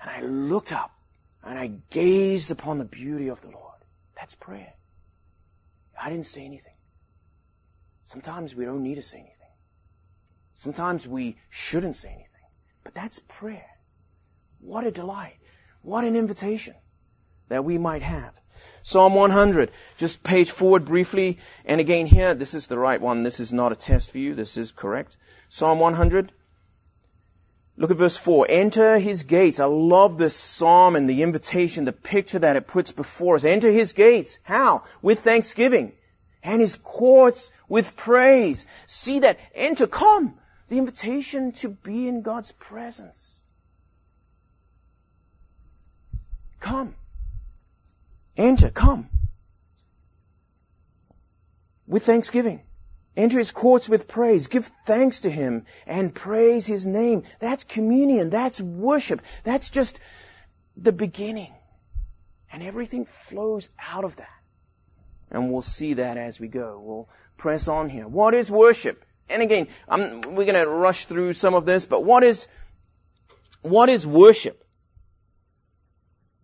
[0.00, 0.92] And I looked up
[1.44, 3.78] and I gazed upon the beauty of the Lord.
[4.16, 4.72] That's prayer.
[6.00, 6.74] I didn't say anything.
[8.04, 9.36] Sometimes we don't need to say anything.
[10.56, 12.26] Sometimes we shouldn't say anything.
[12.84, 13.66] But that's prayer.
[14.60, 15.36] What a delight.
[15.82, 16.74] What an invitation
[17.48, 18.34] that we might have.
[18.82, 19.70] Psalm 100.
[19.98, 21.38] Just page forward briefly.
[21.64, 23.22] And again here, this is the right one.
[23.22, 24.34] This is not a test for you.
[24.34, 25.16] This is correct.
[25.48, 26.32] Psalm 100.
[27.80, 28.46] Look at verse 4.
[28.50, 29.58] Enter his gates.
[29.58, 33.44] I love this psalm and the invitation, the picture that it puts before us.
[33.44, 34.38] Enter his gates.
[34.42, 34.84] How?
[35.00, 35.92] With thanksgiving.
[36.42, 38.66] And his courts with praise.
[38.86, 39.38] See that.
[39.54, 39.86] Enter.
[39.86, 40.34] Come.
[40.68, 43.40] The invitation to be in God's presence.
[46.60, 46.94] Come.
[48.36, 49.08] Enter, come.
[51.86, 52.60] With thanksgiving.
[53.20, 54.46] Enter his courts with praise.
[54.46, 57.24] Give thanks to him and praise his name.
[57.38, 58.30] That's communion.
[58.30, 59.20] That's worship.
[59.44, 60.00] That's just
[60.74, 61.52] the beginning.
[62.50, 64.40] And everything flows out of that.
[65.30, 66.80] And we'll see that as we go.
[66.82, 68.08] We'll press on here.
[68.08, 69.04] What is worship?
[69.28, 72.48] And again, I'm, we're going to rush through some of this, but what is,
[73.60, 74.64] what is worship?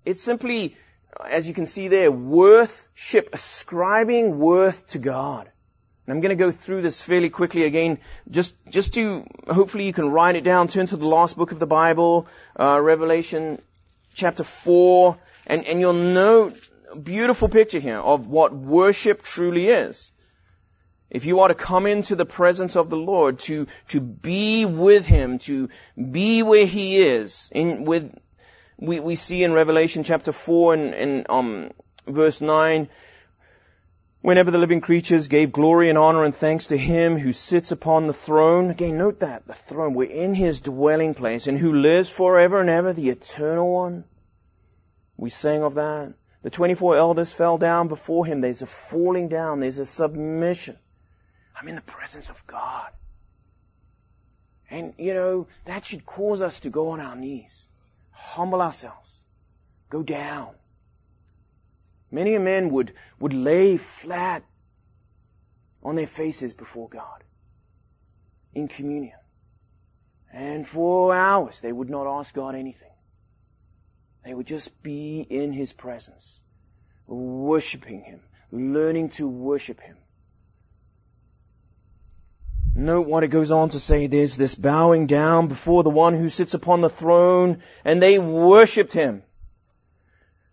[0.05, 0.77] It's simply
[1.25, 5.51] as you can see there, worthship, ascribing worth to God.
[6.07, 7.99] And I'm going to go through this fairly quickly again,
[8.31, 10.69] just just to hopefully you can write it down.
[10.69, 13.61] Turn to the last book of the Bible, uh, Revelation
[14.15, 16.57] chapter four, and and you'll note
[16.93, 20.13] a beautiful picture here of what worship truly is.
[21.11, 25.07] If you are to come into the presence of the Lord, to to be with
[25.07, 28.17] Him, to be where He is, in with
[28.79, 31.71] we, we see in Revelation chapter 4 and, and um,
[32.07, 32.89] verse 9,
[34.27, 38.09] whenever the living creatures gave glory and honor and thanks to him who sits upon
[38.09, 38.71] the throne.
[38.71, 39.95] Again, note that, the throne.
[39.95, 44.03] We're in his dwelling place and who lives forever and ever, the eternal one.
[45.17, 46.15] We sang of that.
[46.43, 48.41] The 24 elders fell down before him.
[48.41, 49.61] There's a falling down.
[49.61, 50.77] There's a submission.
[51.55, 52.91] I'm in the presence of God.
[54.69, 57.69] And, you know, that should cause us to go on our knees
[58.11, 59.21] humble ourselves,
[59.89, 60.49] go down.
[62.11, 64.45] Many men would, would lay flat
[65.83, 67.25] on their faces before God
[68.55, 69.19] in communion.
[70.33, 72.91] And for hours they would not ask God anything.
[74.25, 76.41] They would just be in His presence,
[77.07, 79.97] worshiping Him, learning to worship Him.
[82.79, 84.07] Note what it goes on to say.
[84.07, 88.93] There's this bowing down before the one who sits upon the throne, and they worshipped
[88.93, 89.23] him,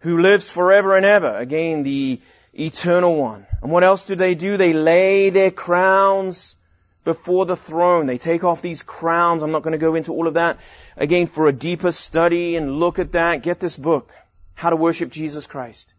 [0.04, 1.34] who lives forever and ever.
[1.34, 2.20] Again, the
[2.54, 3.48] eternal one.
[3.62, 4.58] And what else do they do?
[4.58, 6.58] They lay their crowns
[7.06, 8.06] before the throne.
[8.06, 9.44] They take off these crowns.
[9.44, 10.60] I'm not going to go into all of that.
[10.98, 14.12] Again, for a deeper study and look at that, get this book,
[14.56, 15.94] How to Worship Jesus Christ.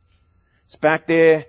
[0.66, 1.46] It's back there.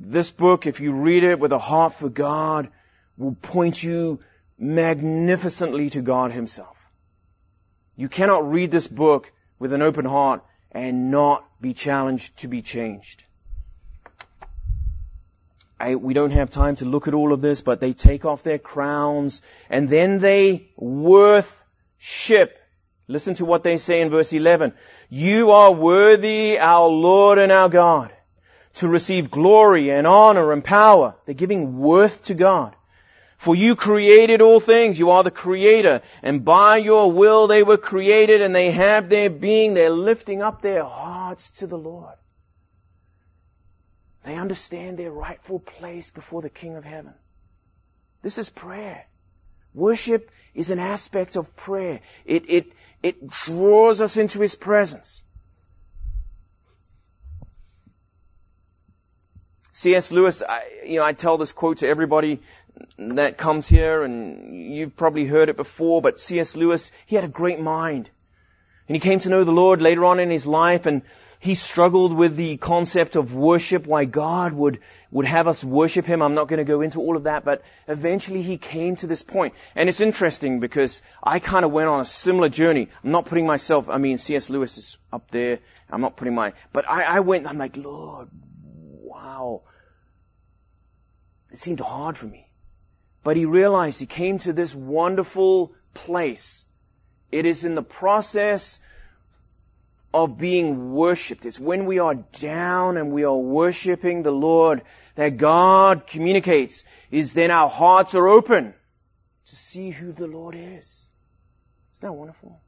[0.00, 2.70] This book, if you read it with a heart for God,
[3.16, 4.18] will point you
[4.58, 6.76] magnificently to God Himself.
[7.94, 10.42] You cannot read this book with an open heart
[10.74, 13.24] and not be challenged to be changed.
[15.78, 18.42] I, we don't have time to look at all of this, but they take off
[18.42, 22.58] their crowns and then they worship.
[23.06, 24.72] Listen to what they say in verse 11.
[25.10, 28.12] You are worthy, our Lord and our God,
[28.74, 31.16] to receive glory and honor and power.
[31.26, 32.74] They're giving worth to God.
[33.36, 34.98] For you created all things.
[34.98, 36.02] You are the creator.
[36.22, 39.74] And by your will they were created and they have their being.
[39.74, 42.14] They're lifting up their hearts to the Lord.
[44.24, 47.12] They understand their rightful place before the King of Heaven.
[48.22, 49.04] This is prayer.
[49.74, 52.00] Worship is an aspect of prayer.
[52.24, 55.22] It, it, it draws us into His presence.
[59.72, 60.12] C.S.
[60.12, 62.40] Lewis, I, you know, I tell this quote to everybody
[62.98, 66.56] that comes here and you've probably heard it before, but C.S.
[66.56, 68.10] Lewis, he had a great mind.
[68.88, 71.02] And he came to know the Lord later on in his life and
[71.44, 76.22] he struggled with the concept of worship, why God would, would have us worship Him.
[76.22, 79.22] I'm not going to go into all of that, but eventually he came to this
[79.22, 79.52] point.
[79.76, 82.88] And it's interesting because I kind of went on a similar journey.
[83.02, 84.48] I'm not putting myself, I mean, C.S.
[84.48, 85.58] Lewis is up there.
[85.90, 88.30] I'm not putting my, but I, I went, I'm like, Lord,
[88.62, 89.64] wow.
[91.50, 92.43] It seemed hard for me.
[93.24, 96.62] But he realized he came to this wonderful place.
[97.32, 98.78] It is in the process
[100.12, 101.46] of being worshipped.
[101.46, 104.82] It's when we are down and we are worshiping the Lord
[105.16, 108.74] that God communicates, is then our hearts are open
[109.46, 111.08] to see who the Lord is.
[111.94, 112.60] Isn't that wonderful?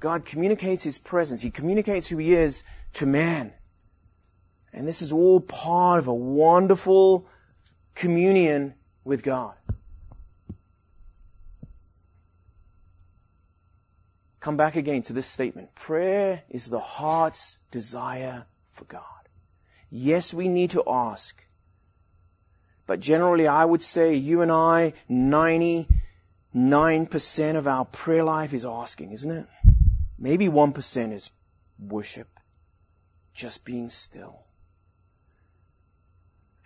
[0.00, 1.42] God communicates His presence.
[1.42, 2.62] He communicates who He is
[2.94, 3.52] to man.
[4.72, 7.26] And this is all part of a wonderful
[7.94, 9.54] communion with God.
[14.40, 15.74] come back again to this statement.
[15.74, 19.02] Prayer is the heart's desire for God.
[19.90, 21.36] Yes, we need to ask.
[22.86, 25.86] But generally, I would say you and I, 99%
[27.56, 29.46] of our prayer life is asking, isn't it?
[30.18, 31.30] Maybe 1% is
[31.78, 32.28] worship.
[33.34, 34.40] Just being still.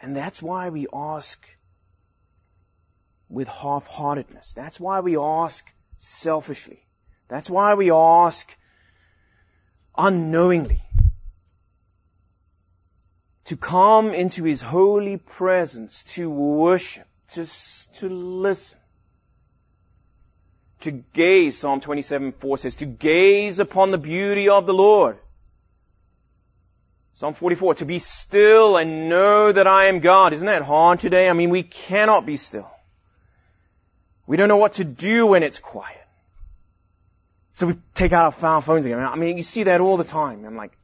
[0.00, 1.44] And that's why we ask
[3.28, 4.54] with half-heartedness.
[4.54, 5.64] That's why we ask
[5.98, 6.84] selfishly.
[7.28, 8.56] That's why we ask
[9.96, 10.82] unknowingly
[13.46, 17.46] to come into His holy presence, to worship, to,
[17.94, 18.78] to listen,
[20.80, 25.18] to gaze, Psalm 27, 4 says, to gaze upon the beauty of the Lord.
[27.14, 30.32] Psalm 44, to be still and know that I am God.
[30.32, 31.28] Isn't that hard today?
[31.28, 32.68] I mean, we cannot be still.
[34.26, 36.00] We don't know what to do when it's quiet.
[37.52, 38.98] So we take out our phones again.
[38.98, 40.44] I mean, you see that all the time.
[40.44, 40.76] I'm like,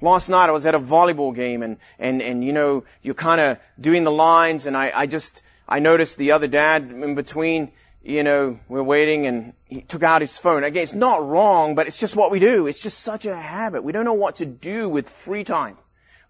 [0.00, 3.40] last night I was at a volleyball game and, and, and you know, you're kind
[3.40, 7.72] of doing the lines and I, I just, I noticed the other dad in between,
[8.02, 10.62] you know, we're waiting and he took out his phone.
[10.62, 12.66] Again, it's not wrong, but it's just what we do.
[12.66, 13.82] It's just such a habit.
[13.82, 15.76] We don't know what to do with free time.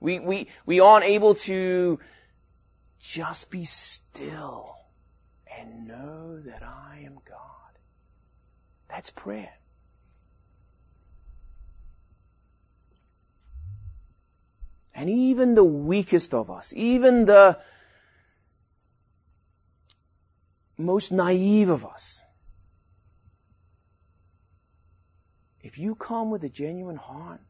[0.01, 1.99] We, we, we aren't able to
[3.01, 4.78] just be still
[5.59, 7.73] and know that I am God.
[8.89, 9.53] That's prayer.
[14.95, 17.59] And even the weakest of us, even the
[20.77, 22.21] most naive of us,
[25.63, 27.41] if you come with a genuine heart,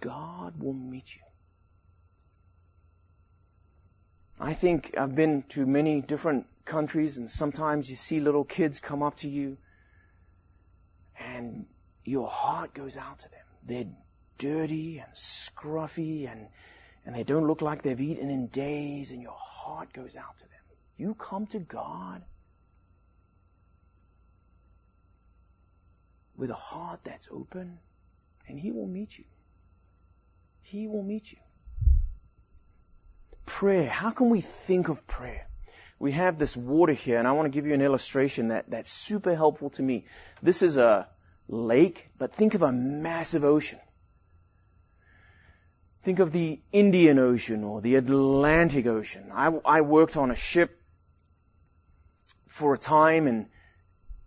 [0.00, 1.22] God will meet you.
[4.38, 9.02] I think I've been to many different countries and sometimes you see little kids come
[9.02, 9.56] up to you
[11.18, 11.66] and
[12.04, 13.40] your heart goes out to them.
[13.66, 13.92] They're
[14.38, 16.48] dirty and scruffy and,
[17.06, 20.44] and they don't look like they've eaten in days and your heart goes out to
[20.44, 20.50] them.
[20.96, 22.22] You come to God
[26.36, 27.78] with a heart that's open
[28.48, 29.24] and He will meet you.
[30.62, 31.38] He will meet you.
[33.46, 33.88] Prayer.
[33.88, 35.46] How can we think of prayer?
[35.98, 38.90] We have this water here, and I want to give you an illustration that, that's
[38.90, 40.06] super helpful to me.
[40.42, 41.08] This is a
[41.48, 43.78] lake, but think of a massive ocean.
[46.02, 49.30] Think of the Indian Ocean or the Atlantic Ocean.
[49.32, 50.78] I, I worked on a ship
[52.46, 53.46] for a time and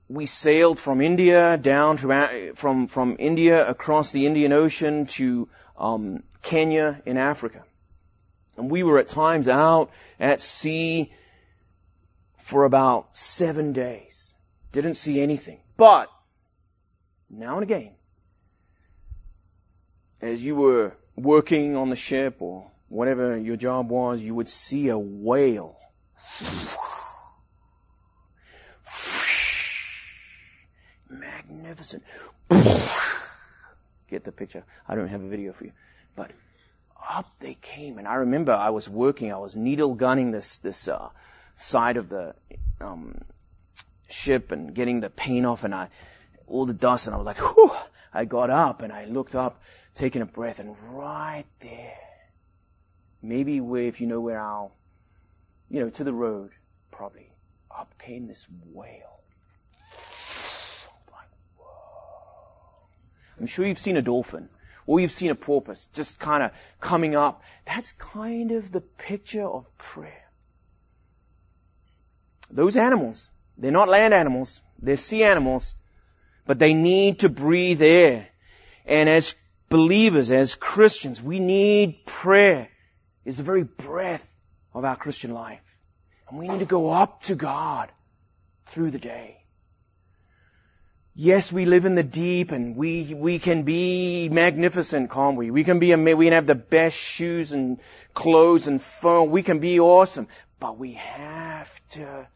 [0.09, 6.23] we sailed from India down to, from, from India across the Indian Ocean to um,
[6.41, 7.63] Kenya in Africa.
[8.57, 11.11] And we were at times out at sea
[12.47, 14.33] for about seven days.
[14.71, 15.59] Didn't see anything.
[15.75, 16.07] But,
[17.29, 17.91] now and again,
[20.21, 24.87] as you were working on the ship or whatever your job was, you would see
[24.87, 25.77] a whale.
[31.09, 32.03] Magnificent.
[34.09, 34.63] Get the picture.
[34.87, 35.73] I don't have a video for you.
[36.15, 36.31] But
[37.09, 40.87] up they came and I remember I was working, I was needle gunning this, this,
[40.87, 41.09] uh,
[41.57, 42.33] side of the
[42.79, 43.19] um,
[44.09, 45.89] ship and getting the paint off and I,
[46.47, 47.71] all the dust and I was like, whew,
[48.13, 49.61] I got up and I looked up,
[49.95, 51.97] taking a breath and right there,
[53.21, 54.71] maybe where, if you know where our,
[55.69, 56.51] you know, to the road,
[56.91, 57.29] probably,
[57.69, 59.17] up came this whale.
[63.39, 64.49] I'm sure you've seen a dolphin
[64.87, 67.43] or you've seen a porpoise just kind of coming up.
[67.65, 70.26] That's kind of the picture of prayer.
[72.49, 75.75] Those animals, they're not land animals, they're sea animals,
[76.45, 78.29] but they need to breathe air.
[78.85, 79.35] And as
[79.69, 82.69] believers, as Christians, we need prayer.
[83.25, 84.27] It's the very breath
[84.73, 85.61] of our Christian life.
[86.29, 87.91] And we need to go up to God
[88.67, 89.37] through the day.
[91.19, 95.49] Yes, we live in the deep and we, we can be magnificent, can't we?
[95.49, 97.79] We can be, we can have the best shoes and
[98.13, 99.31] clothes and phone.
[99.31, 100.27] We can be awesome.
[100.59, 102.27] But we have to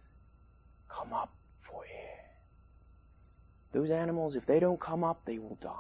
[0.92, 1.32] come up
[1.62, 2.26] for air.
[3.72, 5.78] Those animals, if they don't come up, they will die.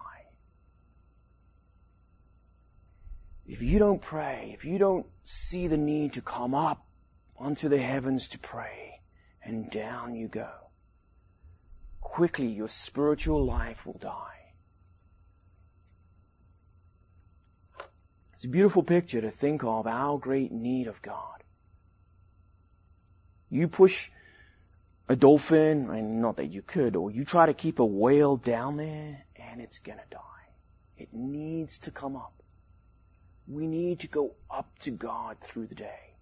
[3.45, 6.85] If you don't pray, if you don't see the need to come up
[7.37, 9.01] onto the heavens to pray,
[9.43, 10.49] and down you go,
[11.99, 14.53] quickly your spiritual life will die.
[18.33, 21.43] It's a beautiful picture to think of our great need of God.
[23.49, 24.09] You push
[25.11, 28.77] a dolphin, and not that you could, or you try to keep a whale down
[28.77, 30.47] there, and it's gonna die.
[30.97, 32.31] It needs to come up.
[33.45, 36.13] We need to go up to God through the day.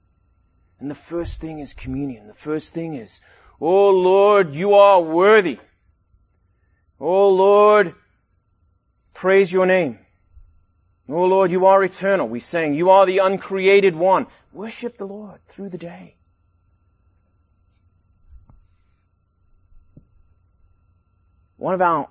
[0.80, 2.26] And the first thing is communion.
[2.26, 3.22] The first thing is,
[3.62, 5.60] Oh Lord, you are worthy.
[7.00, 7.94] Oh Lord,
[9.14, 10.00] praise your name.
[11.08, 12.28] Oh Lord, you are eternal.
[12.28, 14.26] We sing, you are the uncreated one.
[14.52, 16.16] Worship the Lord through the day.
[21.60, 22.07] One of our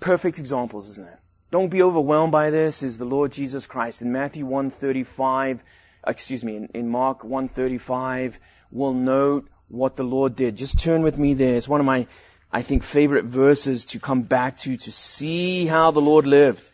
[0.00, 1.18] perfect examples, isn't it?
[1.50, 4.00] Don't be overwhelmed by this is the Lord Jesus Christ.
[4.00, 5.62] In Matthew 135,
[6.06, 10.56] excuse me, in, in Mark 135, we'll note what the Lord did.
[10.56, 11.54] Just turn with me there.
[11.54, 12.06] It's one of my,
[12.50, 16.66] I think, favorite verses to come back to, to see how the Lord lived.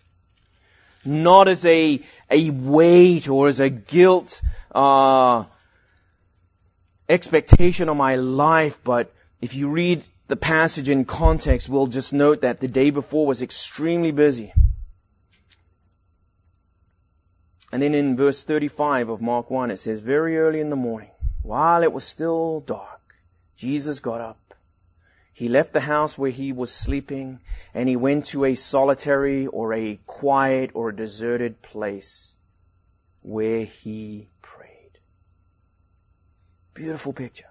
[1.04, 4.40] Not as a, a weight or as a guilt,
[4.72, 5.46] uh,
[7.08, 12.42] expectation on my life, but if you read the passage in context, we'll just note
[12.42, 14.52] that the day before was extremely busy.
[17.72, 21.10] And then in verse 35 of Mark 1, it says, very early in the morning,
[21.42, 23.00] while it was still dark,
[23.56, 24.54] Jesus got up.
[25.32, 27.40] He left the house where he was sleeping
[27.72, 32.34] and he went to a solitary or a quiet or a deserted place
[33.22, 34.98] where he prayed.
[36.74, 37.46] Beautiful picture.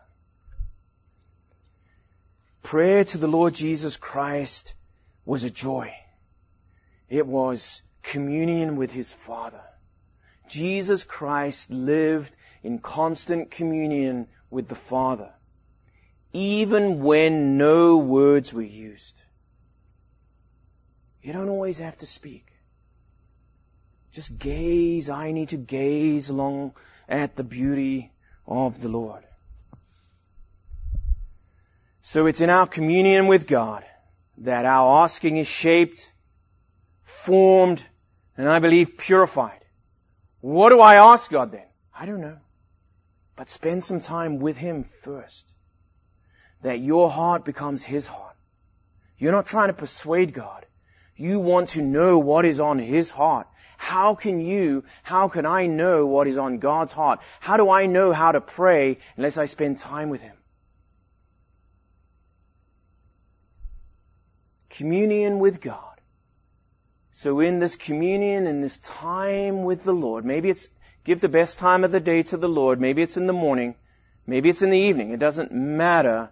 [2.67, 4.73] Prayer to the Lord Jesus Christ
[5.23, 5.95] was a joy.
[7.07, 9.61] It was communion with His Father.
[10.49, 15.31] Jesus Christ lived in constant communion with the Father,
[16.33, 19.21] even when no words were used.
[21.21, 22.47] You don't always have to speak.
[24.11, 25.09] Just gaze.
[25.09, 26.73] I need to gaze along
[27.07, 28.11] at the beauty
[28.45, 29.23] of the Lord.
[32.09, 33.83] So it's in our communion with God
[34.37, 36.09] that our asking is shaped,
[37.03, 37.85] formed,
[38.37, 39.59] and I believe purified.
[40.39, 41.65] What do I ask God then?
[41.93, 42.37] I don't know.
[43.35, 45.51] But spend some time with Him first.
[46.61, 48.37] That your heart becomes His heart.
[49.17, 50.65] You're not trying to persuade God.
[51.17, 53.47] You want to know what is on His heart.
[53.75, 57.19] How can you, how can I know what is on God's heart?
[57.41, 60.36] How do I know how to pray unless I spend time with Him?
[64.77, 65.99] Communion with God.
[67.11, 70.69] So in this communion, in this time with the Lord, maybe it's
[71.03, 73.73] give the best time of the day to the Lord, maybe it's in the morning,
[74.27, 76.29] maybe it's in the evening, it doesn't matter,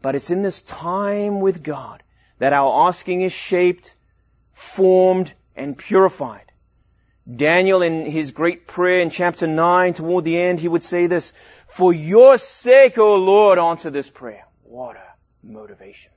[0.00, 2.02] but it's in this time with God
[2.38, 3.94] that our asking is shaped,
[4.54, 6.52] formed, and purified.
[7.30, 11.34] Daniel in his great prayer in chapter 9 toward the end, he would say this,
[11.66, 14.46] for your sake, O Lord, answer this prayer.
[14.62, 16.12] What a motivation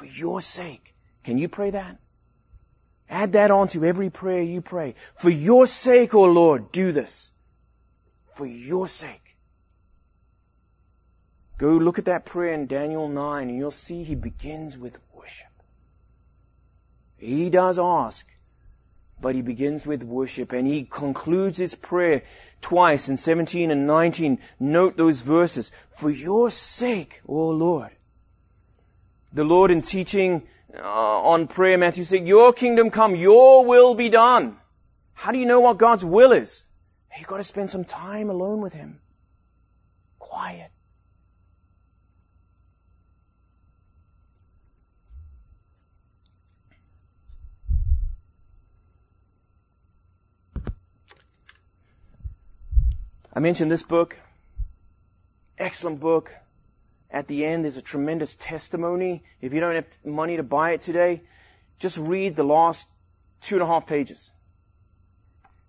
[0.00, 0.94] for your sake.
[1.24, 1.98] Can you pray that?
[3.10, 4.94] Add that on to every prayer you pray.
[5.16, 7.30] For your sake, O oh Lord, do this.
[8.32, 9.36] For your sake.
[11.58, 15.52] Go look at that prayer in Daniel 9 and you'll see he begins with worship.
[17.18, 18.26] He does ask,
[19.20, 22.22] but he begins with worship and he concludes his prayer
[22.62, 24.38] twice in 17 and 19.
[24.58, 25.70] Note those verses.
[25.90, 27.90] For your sake, O Lord,
[29.32, 30.42] the Lord in teaching
[30.76, 34.56] uh, on prayer, Matthew said, your kingdom come, your will be done.
[35.14, 36.64] How do you know what God's will is?
[37.18, 39.00] You've got to spend some time alone with Him.
[40.18, 40.70] Quiet.
[53.32, 54.16] I mentioned this book.
[55.58, 56.32] Excellent book.
[57.12, 59.24] At the end, there's a tremendous testimony.
[59.40, 61.22] If you don't have money to buy it today,
[61.78, 62.86] just read the last
[63.40, 64.30] two and a half pages.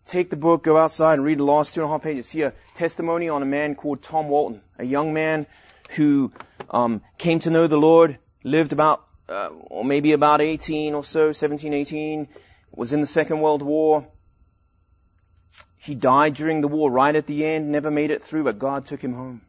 [0.06, 2.28] Take the book, go outside and read the last two and a half pages.
[2.28, 5.48] See a testimony on a man called Tom Walton, a young man
[5.92, 6.32] who
[6.70, 11.32] um, came to know the Lord, lived about, uh, or maybe about 18 or so,
[11.32, 12.28] 17, 18,
[12.72, 14.08] was in the Second World War.
[15.78, 18.86] He died during the war right at the end, never made it through, but God
[18.86, 19.42] took him home.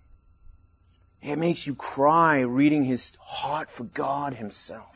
[1.22, 4.88] It makes you cry reading his heart for God himself.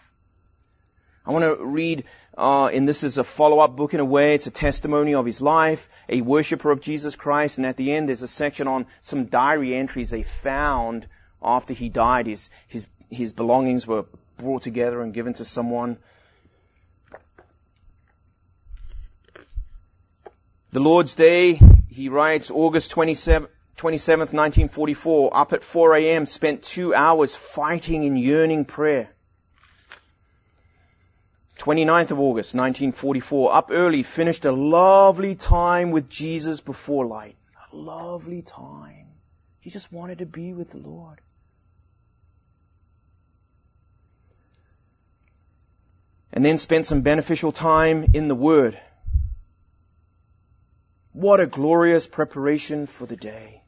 [1.24, 2.04] I want to read,
[2.36, 4.34] uh, and this is a follow-up book in a way.
[4.34, 8.08] It's a testimony of his life, a worshiper of Jesus Christ, and at the end
[8.08, 11.06] there's a section on some diary entries they found
[11.42, 12.26] after he died.
[12.26, 14.06] His, his, his belongings were
[14.36, 15.98] brought together and given to someone.
[20.72, 26.94] The Lord's Day, he writes, August 27, 27th, 1944, up at 4 a.m., spent two
[26.94, 29.10] hours fighting in yearning prayer.
[31.58, 37.36] 29th of August, 1944, up early, finished a lovely time with Jesus before light.
[37.72, 39.08] A lovely time.
[39.60, 41.20] He just wanted to be with the Lord.
[46.32, 48.78] And then spent some beneficial time in the Word.
[51.12, 53.62] What a glorious preparation for the day.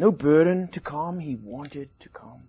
[0.00, 1.18] No burden to come.
[1.18, 2.44] He wanted to come.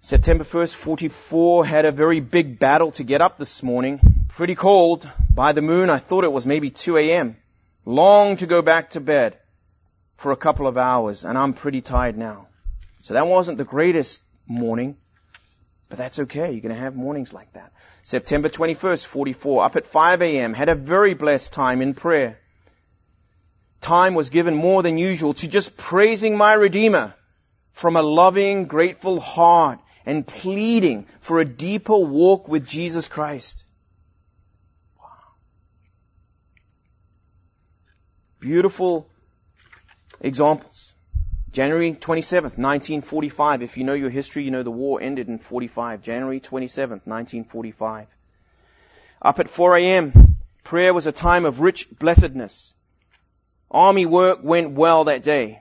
[0.00, 4.00] September 1st, 44, had a very big battle to get up this morning.
[4.30, 5.08] Pretty cold.
[5.30, 7.36] By the moon, I thought it was maybe 2 a.m.
[7.84, 9.38] Long to go back to bed
[10.16, 12.48] for a couple of hours, and I'm pretty tired now.
[13.02, 14.96] So that wasn't the greatest morning,
[15.88, 16.50] but that's okay.
[16.50, 17.72] You're going to have mornings like that.
[18.02, 22.40] September 21st, 44, up at 5 a.m., had a very blessed time in prayer
[23.84, 27.14] time was given more than usual to just praising my Redeemer
[27.72, 33.64] from a loving, grateful heart and pleading for a deeper walk with Jesus Christ.
[38.40, 39.06] Beautiful
[40.20, 40.92] examples.
[41.52, 43.62] January 27th, 1945.
[43.62, 46.02] If you know your history, you know the war ended in 45.
[46.02, 48.08] January 27th, 1945.
[49.22, 52.73] Up at 4 a.m., prayer was a time of rich blessedness.
[53.70, 55.60] Army work went well that day.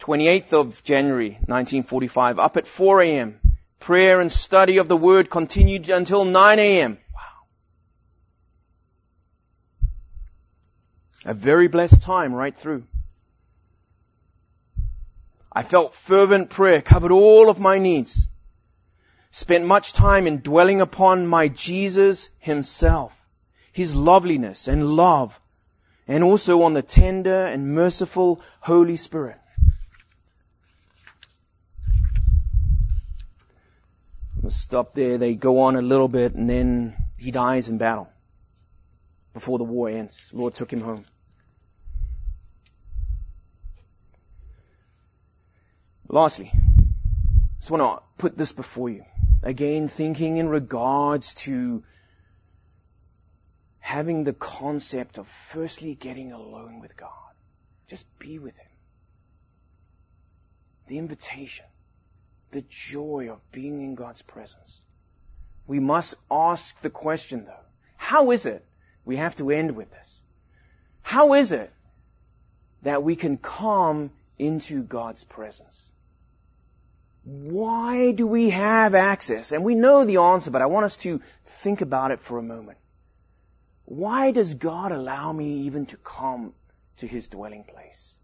[0.00, 3.40] 28th of January 1945, up at 4 a.m.
[3.80, 6.98] Prayer and study of the Word continued until 9 a.m.
[7.14, 7.20] Wow.
[11.24, 12.84] A very blessed time right through.
[15.52, 18.28] I felt fervent prayer, covered all of my needs.
[19.30, 23.18] Spent much time in dwelling upon my Jesus Himself,
[23.72, 25.38] His loveliness and love,
[26.08, 29.38] and also on the tender and merciful Holy Spirit.
[34.40, 35.18] We'll stop there.
[35.18, 38.08] They go on a little bit and then he dies in battle
[39.34, 40.28] before the war ends.
[40.30, 41.04] The Lord took him home.
[46.08, 49.04] Lastly, I just want to put this before you.
[49.42, 51.82] Again, thinking in regards to
[53.86, 57.32] having the concept of firstly getting alone with God.
[57.86, 58.72] Just be with Him.
[60.88, 61.66] The invitation,
[62.50, 64.82] the joy of being in God's presence.
[65.68, 67.66] We must ask the question though,
[67.96, 68.64] how is it,
[69.04, 70.20] we have to end with this,
[71.02, 71.72] how is it
[72.82, 75.92] that we can come into God's presence?
[77.22, 79.52] Why do we have access?
[79.52, 82.42] And we know the answer, but I want us to think about it for a
[82.42, 82.78] moment.
[83.86, 86.52] Why does God allow me even to come
[86.98, 88.16] to His dwelling place?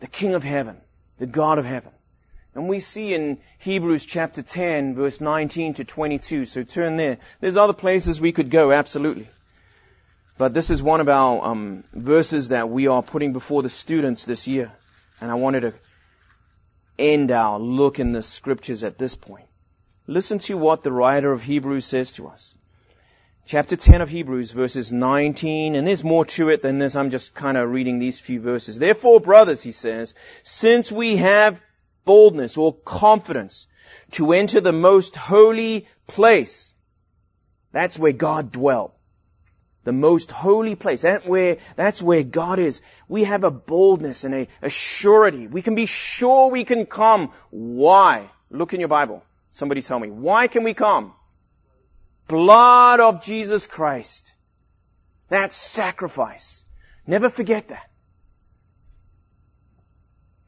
[0.00, 0.76] The King of Heaven,
[1.18, 1.92] the God of Heaven.
[2.54, 7.18] And we see in Hebrews chapter 10 verse 19 to 22, so turn there.
[7.40, 9.26] There's other places we could go, absolutely.
[10.36, 14.26] But this is one of our um, verses that we are putting before the students
[14.26, 14.70] this year.
[15.18, 15.72] And I wanted to
[16.98, 19.46] end our look in the scriptures at this point.
[20.06, 22.54] Listen to what the writer of Hebrews says to us
[23.46, 26.96] chapter 10 of Hebrews, verses 19, and there's more to it than this.
[26.96, 28.78] I'm just kind of reading these few verses.
[28.78, 31.60] Therefore, brothers, he says, since we have
[32.04, 33.68] boldness or confidence
[34.12, 36.74] to enter the most holy place,
[37.70, 38.94] that's where God dwelt.
[39.84, 41.02] The most holy place.
[41.02, 42.80] That where, that's where God is.
[43.06, 45.46] We have a boldness and a, a surety.
[45.46, 47.30] We can be sure we can come.
[47.50, 48.28] Why?
[48.50, 49.22] Look in your Bible.
[49.52, 50.10] Somebody tell me.
[50.10, 51.12] Why can we come?
[52.28, 54.32] Blood of Jesus Christ.
[55.28, 56.64] That sacrifice.
[57.06, 57.90] Never forget that.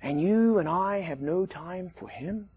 [0.01, 2.49] And you and I have no time for Him.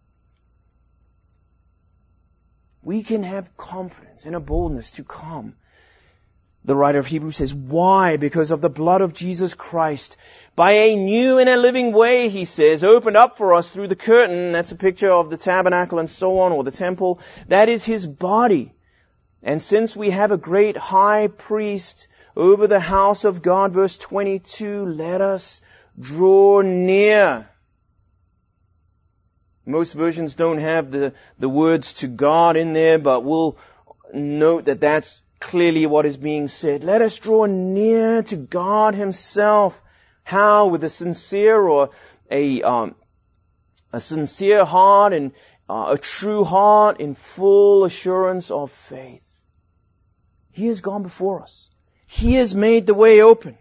[2.84, 5.56] We can have confidence and a boldness to come.
[6.64, 8.18] The writer of Hebrews says, why?
[8.18, 10.16] Because of the blood of Jesus Christ.
[10.56, 13.96] By a new and a living way, he says, opened up for us through the
[13.96, 14.52] curtain.
[14.52, 17.20] That's a picture of the tabernacle and so on, or the temple.
[17.48, 18.74] That is his body.
[19.44, 24.86] And since we have a great high priest over the house of God, verse 22,
[24.86, 25.62] let us
[26.00, 27.50] draw near.
[29.66, 33.58] Most versions don't have the, the words to God in there, but we'll
[34.14, 36.84] note that that's clearly what is being said.
[36.84, 39.82] Let us draw near to God Himself.
[40.24, 40.68] How?
[40.68, 41.90] With a sincere or
[42.30, 42.96] a, um,
[43.92, 45.32] a sincere heart and
[45.68, 49.31] uh, a true heart in full assurance of faith.
[50.52, 51.70] He has gone before us.
[52.08, 53.58] He has made the way open.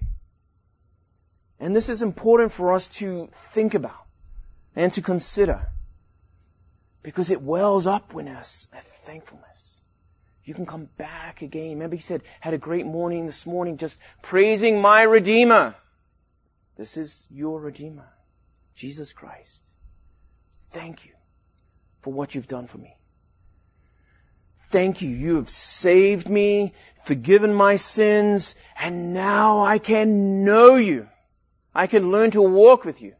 [1.58, 4.06] And this is important for us to think about
[4.74, 5.68] and to consider
[7.02, 9.80] because it wells up in us a thankfulness.
[10.44, 11.70] You can come back again.
[11.70, 15.74] Remember he said, had a great morning this morning just praising my Redeemer.
[16.76, 18.08] This is your Redeemer,
[18.74, 19.62] Jesus Christ.
[20.70, 21.12] Thank you
[22.00, 22.96] for what you've done for me.
[24.70, 25.10] Thank you.
[25.10, 31.08] You have saved me, forgiven my sins, and now I can know you.
[31.74, 33.14] I can learn to walk with you.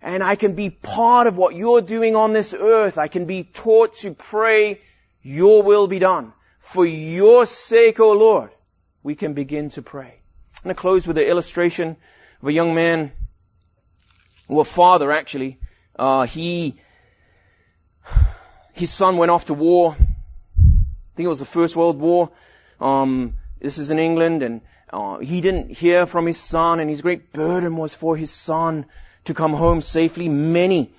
[0.00, 2.98] And I can be part of what you're doing on this earth.
[2.98, 4.80] I can be taught to pray,
[5.22, 6.32] your will be done.
[6.58, 8.50] For your sake, O Lord,
[9.04, 10.18] we can begin to pray.
[10.56, 11.96] I'm going to close with an illustration
[12.40, 13.12] of a young man,
[14.48, 15.60] or a father actually.
[15.96, 16.80] Uh, he,
[18.72, 19.96] his son went off to war
[21.12, 22.30] I think it was the First World War.
[22.80, 27.02] Um, this is in England, and uh, he didn't hear from his son, and his
[27.02, 28.86] great burden was for his son
[29.24, 30.30] to come home safely.
[30.30, 30.94] Many,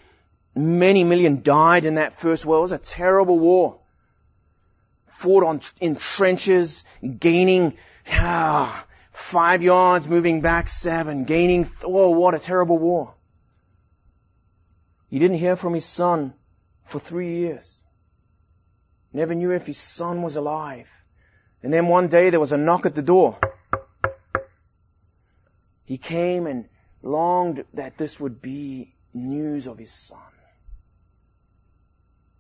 [0.55, 2.59] many million died in that First World.
[2.59, 3.80] It was a terrible war.
[5.07, 6.86] Fought on in trenches,
[7.20, 7.74] gaining
[8.11, 11.68] ah, five yards, moving back seven, gaining.
[11.84, 13.16] Oh, what a terrible war!
[15.09, 16.34] He didn't hear from his son
[16.86, 17.83] for three years.
[19.14, 20.89] Never knew if his son was alive.
[21.61, 23.38] And then one day there was a knock at the door.
[25.86, 26.68] He came and
[27.03, 30.18] longed that this would be news of his son.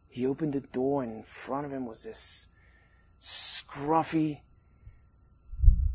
[0.09, 2.47] He opened the door and in front of him was this
[3.21, 4.41] scruffy,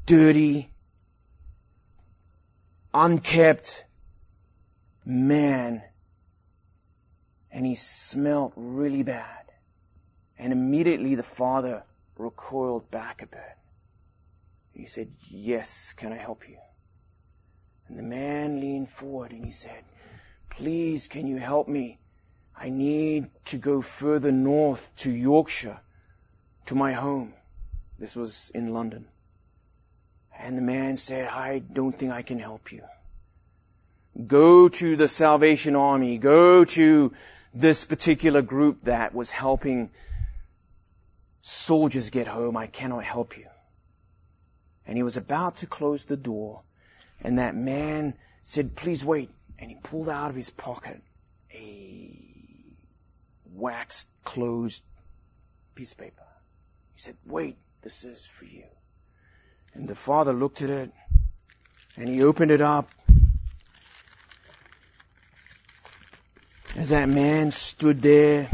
[0.06, 0.70] dirty,
[2.94, 3.84] unkept
[5.04, 5.82] man.
[7.50, 9.47] And he smelled really bad.
[10.38, 11.82] And immediately the father
[12.16, 13.56] recoiled back a bit.
[14.72, 16.58] He said, yes, can I help you?
[17.88, 19.82] And the man leaned forward and he said,
[20.50, 21.98] please, can you help me?
[22.56, 25.78] I need to go further north to Yorkshire,
[26.66, 27.34] to my home.
[27.98, 29.06] This was in London.
[30.38, 32.82] And the man said, I don't think I can help you.
[34.26, 36.18] Go to the Salvation Army.
[36.18, 37.12] Go to
[37.54, 39.90] this particular group that was helping
[41.42, 43.46] soldiers get home, I cannot help you.
[44.86, 46.62] And he was about to close the door,
[47.20, 48.14] and that man
[48.44, 49.30] said, please wait.
[49.58, 51.02] And he pulled out of his pocket
[51.52, 52.14] a
[53.52, 54.82] waxed closed
[55.74, 56.22] piece of paper.
[56.94, 58.64] He said, wait, this is for you.
[59.74, 60.92] And the father looked at it,
[61.96, 62.90] and he opened it up.
[66.76, 68.48] As that man stood there,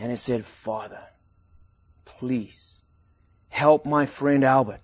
[0.00, 1.02] And it said, Father,
[2.06, 2.80] please
[3.50, 4.80] help my friend Albert.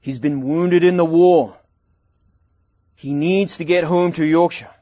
[0.00, 1.56] He's been wounded in the war.
[2.96, 4.74] He needs to get home to Yorkshire.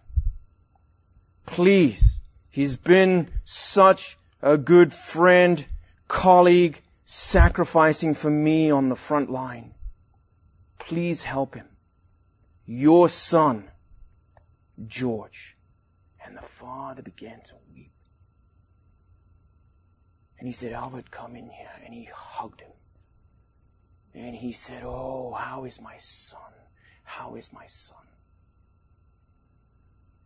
[1.45, 2.19] Please.
[2.49, 5.63] He's been such a good friend,
[6.09, 9.75] colleague, sacrificing for me on the front line.
[10.79, 11.69] Please help him.
[12.65, 13.69] Your son,
[14.87, 15.57] George.
[16.25, 17.91] And the father began to weep.
[20.43, 21.70] And he said, Albert, come in here.
[21.84, 22.72] And he hugged him.
[24.12, 26.51] And he said, Oh, how is my son?
[27.05, 28.05] How is my son?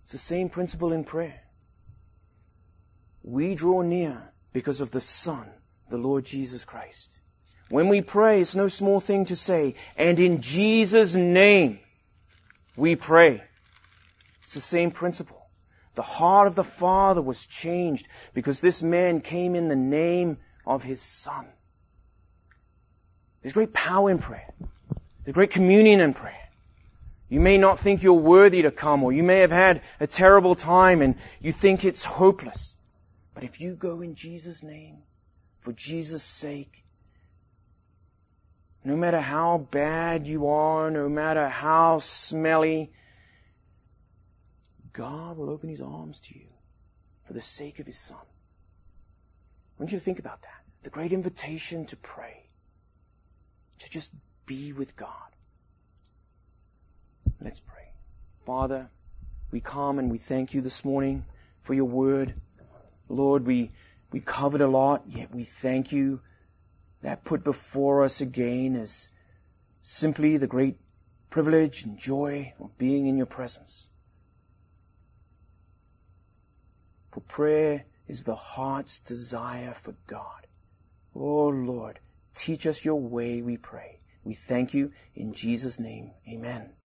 [0.04, 1.38] It's the same principle in prayer.
[3.24, 5.50] We draw near because of the Son,
[5.90, 7.18] the Lord Jesus Christ.
[7.68, 11.78] When we pray, it's no small thing to say, and in Jesus' name
[12.74, 13.42] we pray.
[14.44, 15.35] It's the same principle.
[15.96, 20.36] The heart of the Father was changed because this man came in the name
[20.66, 21.46] of his Son.
[23.40, 24.52] There's great power in prayer.
[25.24, 26.48] There's great communion in prayer.
[27.30, 30.54] You may not think you're worthy to come, or you may have had a terrible
[30.54, 32.74] time and you think it's hopeless.
[33.34, 34.98] But if you go in Jesus' name,
[35.60, 36.84] for Jesus' sake,
[38.84, 42.92] no matter how bad you are, no matter how smelly,
[44.96, 46.46] God will open His arms to you
[47.26, 48.16] for the sake of His Son.
[48.16, 50.62] I want you to think about that.
[50.84, 52.48] The great invitation to pray,
[53.80, 54.10] to just
[54.46, 55.10] be with God.
[57.42, 57.90] Let's pray.
[58.46, 58.88] Father,
[59.50, 61.26] we come and we thank you this morning
[61.60, 62.32] for your word.
[63.10, 63.72] Lord, we,
[64.12, 66.20] we covered a lot, yet we thank you
[67.02, 69.10] that put before us again is
[69.82, 70.78] simply the great
[71.28, 73.86] privilege and joy of being in your presence.
[77.16, 80.46] For prayer is the heart's desire for God.
[81.14, 81.98] Oh Lord,
[82.34, 84.00] teach us your way, we pray.
[84.22, 86.12] We thank you in Jesus' name.
[86.28, 86.74] Amen.